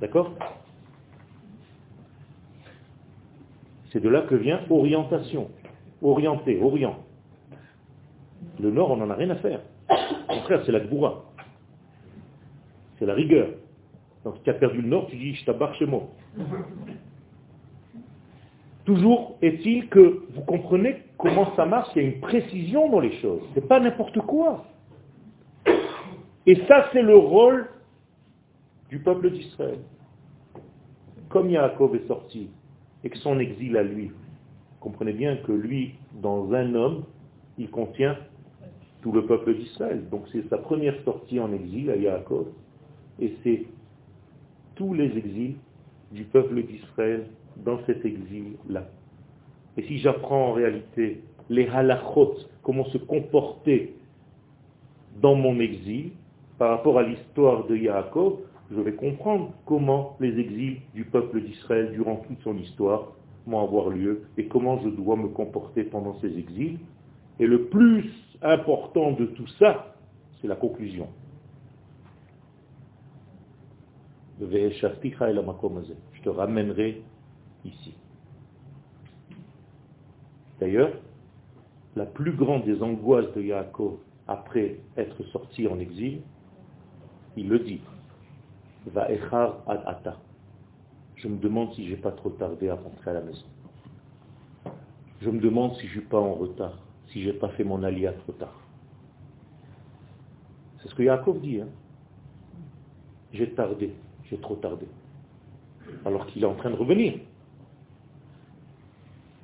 [0.00, 0.32] D'accord?
[3.92, 5.50] C'est de là que vient orientation.
[6.00, 6.98] Orienter, orient.
[8.60, 9.60] Le nord, on n'en a rien à faire.
[9.90, 11.24] Au contraire, c'est la gboura.
[12.98, 13.48] C'est la rigueur.
[14.24, 15.86] Donc tu as perdu le nord, tu dis je t'abarre chez.
[18.90, 23.12] Toujours est-il que vous comprenez comment ça marche, il y a une précision dans les
[23.20, 23.40] choses.
[23.54, 24.64] Ce n'est pas n'importe quoi.
[26.44, 27.68] Et ça, c'est le rôle
[28.88, 29.78] du peuple d'Israël.
[31.28, 32.48] Comme Yaakov est sorti
[33.04, 34.10] et que son exil à lui,
[34.80, 37.04] comprenez bien que lui, dans un homme,
[37.58, 38.16] il contient
[39.02, 40.02] tout le peuple d'Israël.
[40.10, 42.48] Donc c'est sa première sortie en exil à Yaakov.
[43.20, 43.66] Et c'est
[44.74, 45.54] tous les exils
[46.10, 47.28] du peuple d'Israël
[47.64, 48.88] dans cet exil-là.
[49.76, 53.94] Et si j'apprends en réalité les halachot, comment se comporter
[55.20, 56.12] dans mon exil,
[56.58, 58.40] par rapport à l'histoire de Yaakov,
[58.70, 63.12] je vais comprendre comment les exils du peuple d'Israël durant toute son histoire
[63.46, 66.78] vont avoir lieu et comment je dois me comporter pendant ces exils.
[67.38, 69.94] Et le plus important de tout ça,
[70.40, 71.08] c'est la conclusion.
[74.40, 77.02] Je te ramènerai
[77.64, 77.94] ici.
[80.60, 80.92] D'ailleurs,
[81.96, 83.98] la plus grande des angoisses de Yaakov
[84.28, 86.20] après être sorti en exil,
[87.36, 87.80] il le dit,
[88.86, 90.18] va echar ad ata.
[91.16, 93.44] Je me demande si j'ai pas trop tardé à rentrer à la maison.
[95.20, 97.64] Je me demande si je ne suis pas en retard, si je n'ai pas fait
[97.64, 98.58] mon alia trop tard.
[100.80, 101.60] C'est ce que Yaakov dit.
[101.60, 101.68] Hein.
[103.32, 103.92] J'ai tardé,
[104.24, 104.86] j'ai trop tardé.
[106.04, 107.18] Alors qu'il est en train de revenir.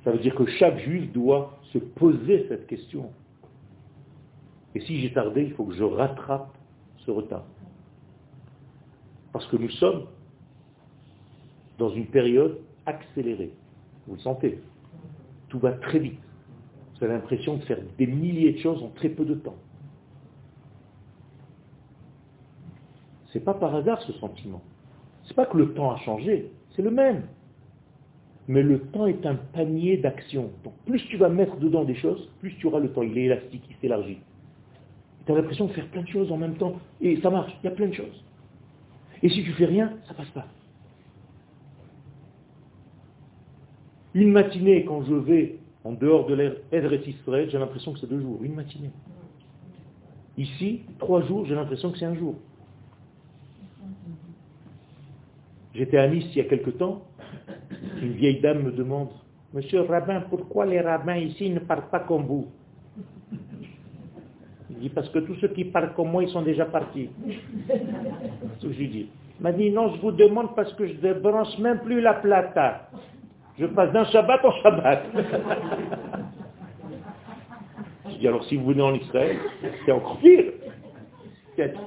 [0.07, 3.11] Ça veut dire que chaque juif doit se poser cette question.
[4.73, 6.57] Et si j'ai tardé, il faut que je rattrape
[6.99, 7.43] ce retard.
[9.33, 10.05] Parce que nous sommes
[11.77, 13.51] dans une période accélérée.
[14.07, 14.61] Vous le sentez.
[15.49, 16.21] Tout va très vite.
[16.95, 19.57] Vous avez l'impression de faire des milliers de choses en très peu de temps.
[23.25, 24.61] Ce n'est pas par hasard ce sentiment.
[25.23, 27.27] Ce n'est pas que le temps a changé, c'est le même.
[28.47, 30.51] Mais le temps est un panier d'actions.
[30.63, 33.03] Donc plus tu vas mettre dedans des choses, plus tu auras le temps.
[33.03, 34.19] Il est élastique, il s'élargit.
[35.25, 36.75] Tu as l'impression de faire plein de choses en même temps.
[37.01, 38.23] Et ça marche, il y a plein de choses.
[39.21, 40.47] Et si tu fais rien, ça passe pas.
[44.13, 46.53] Une matinée, quand je vais en dehors de l'air
[47.07, 48.39] Israël, j'ai l'impression que c'est deux jours.
[48.41, 48.91] Une matinée.
[50.37, 52.35] Ici, trois jours, j'ai l'impression que c'est un jour.
[55.73, 57.03] J'étais à Nice il y a quelque temps,
[58.01, 59.09] une vieille dame me demande,
[59.53, 62.47] Monsieur rabbin, pourquoi les rabbins ici ne parlent pas comme vous?
[64.69, 67.09] Je dis, parce que tous ceux qui parlent comme moi, ils sont déjà partis.
[67.67, 67.79] C'est
[68.59, 69.09] ce que je dis.
[69.39, 72.15] Il m'a dit, non, je vous demande parce que je ne débranche même plus la
[72.15, 72.89] plata.
[73.57, 75.03] Je passe d'un Shabbat en Shabbat.
[78.09, 79.37] je dis, alors si vous venez en Israël,
[79.85, 80.51] c'est encore pire.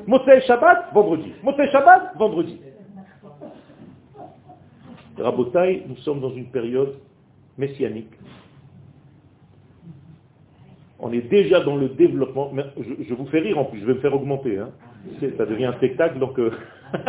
[0.06, 1.32] Motsei Shabbat, vendredi.
[1.42, 2.58] Motsei Shabbat, vendredi.
[5.20, 6.94] Rabotai, nous sommes dans une période
[7.58, 8.12] messianique.
[10.98, 12.52] On est déjà dans le développement.
[12.78, 14.58] je, vous fais rire en plus, je vais me faire augmenter.
[14.58, 14.70] Hein.
[15.38, 16.38] Ça devient un spectacle, donc...
[16.38, 16.50] Euh,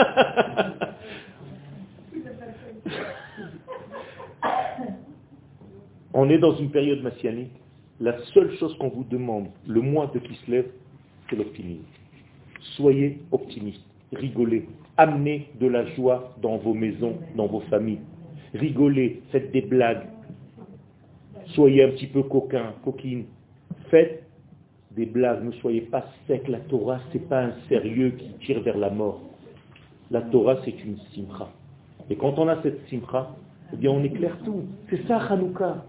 [6.14, 7.51] on est dans une période messianique.
[7.99, 10.72] La seule chose qu'on vous demande, le mois de qui se lève,
[11.30, 11.84] c'est l'optimisme.
[12.76, 18.01] Soyez optimistes, rigolez, amenez de la joie dans vos maisons, dans vos familles.
[18.53, 20.07] Rigolez, faites des blagues.
[21.47, 23.26] Soyez un petit peu coquin, coquine.
[23.89, 24.24] Faites
[24.91, 26.47] des blagues, ne soyez pas sec.
[26.47, 29.22] La Torah, ce n'est pas un sérieux qui tire vers la mort.
[30.12, 31.49] La Torah, c'est une simcha.
[32.09, 33.36] Et quand on a cette simcha,
[33.74, 34.64] eh bien on éclaire tout.
[34.89, 35.86] C'est ça Hanouka.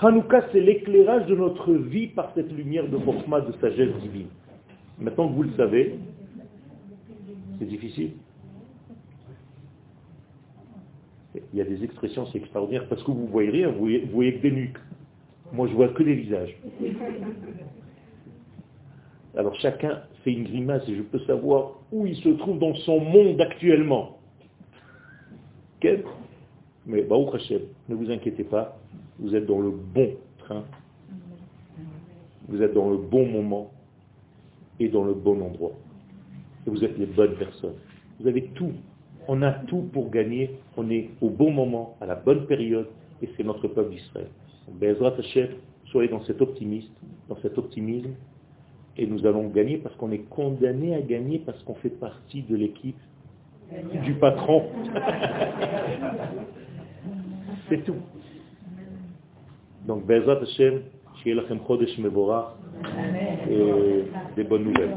[0.00, 4.28] Hanouka, c'est l'éclairage de notre vie par cette lumière de Chokhmah, de sagesse divine.
[4.98, 5.98] Maintenant que vous le savez,
[7.58, 8.12] c'est difficile.
[11.52, 14.36] Il y a des expressions, c'est extraordinaire, parce que vous voyez rien, vous voyez, voyez
[14.36, 14.78] que des nuques.
[15.52, 16.56] Moi, je vois que des visages.
[19.36, 23.00] Alors chacun fait une grimace et je peux savoir où il se trouve dans son
[23.00, 24.18] monde actuellement.
[25.78, 26.04] Quel?
[26.86, 28.78] Mais Baruch Hashem, ne vous inquiétez pas,
[29.18, 30.64] vous êtes dans le bon train,
[32.48, 33.72] vous êtes dans le bon moment
[34.80, 35.72] et dans le bon endroit
[36.70, 37.76] vous êtes les bonnes personnes.
[38.20, 38.72] Vous avez tout.
[39.28, 40.50] On a tout pour gagner.
[40.76, 42.88] On est au bon moment, à la bonne période,
[43.22, 44.28] et c'est notre peuple d'Israël.
[44.68, 45.48] Bezrat Hashem,
[45.86, 46.92] soyez dans cet optimisme,
[47.28, 48.10] dans cet optimisme,
[48.96, 52.56] et nous allons gagner parce qu'on est condamné à gagner parce qu'on fait partie de
[52.56, 52.96] l'équipe
[54.04, 54.64] du patron.
[57.68, 57.96] c'est tout.
[59.86, 60.82] Donc, Bezrat Hashem,
[61.24, 62.56] Lachem Chodesh Mevorah,
[63.50, 64.04] et
[64.36, 64.96] des bonnes nouvelles.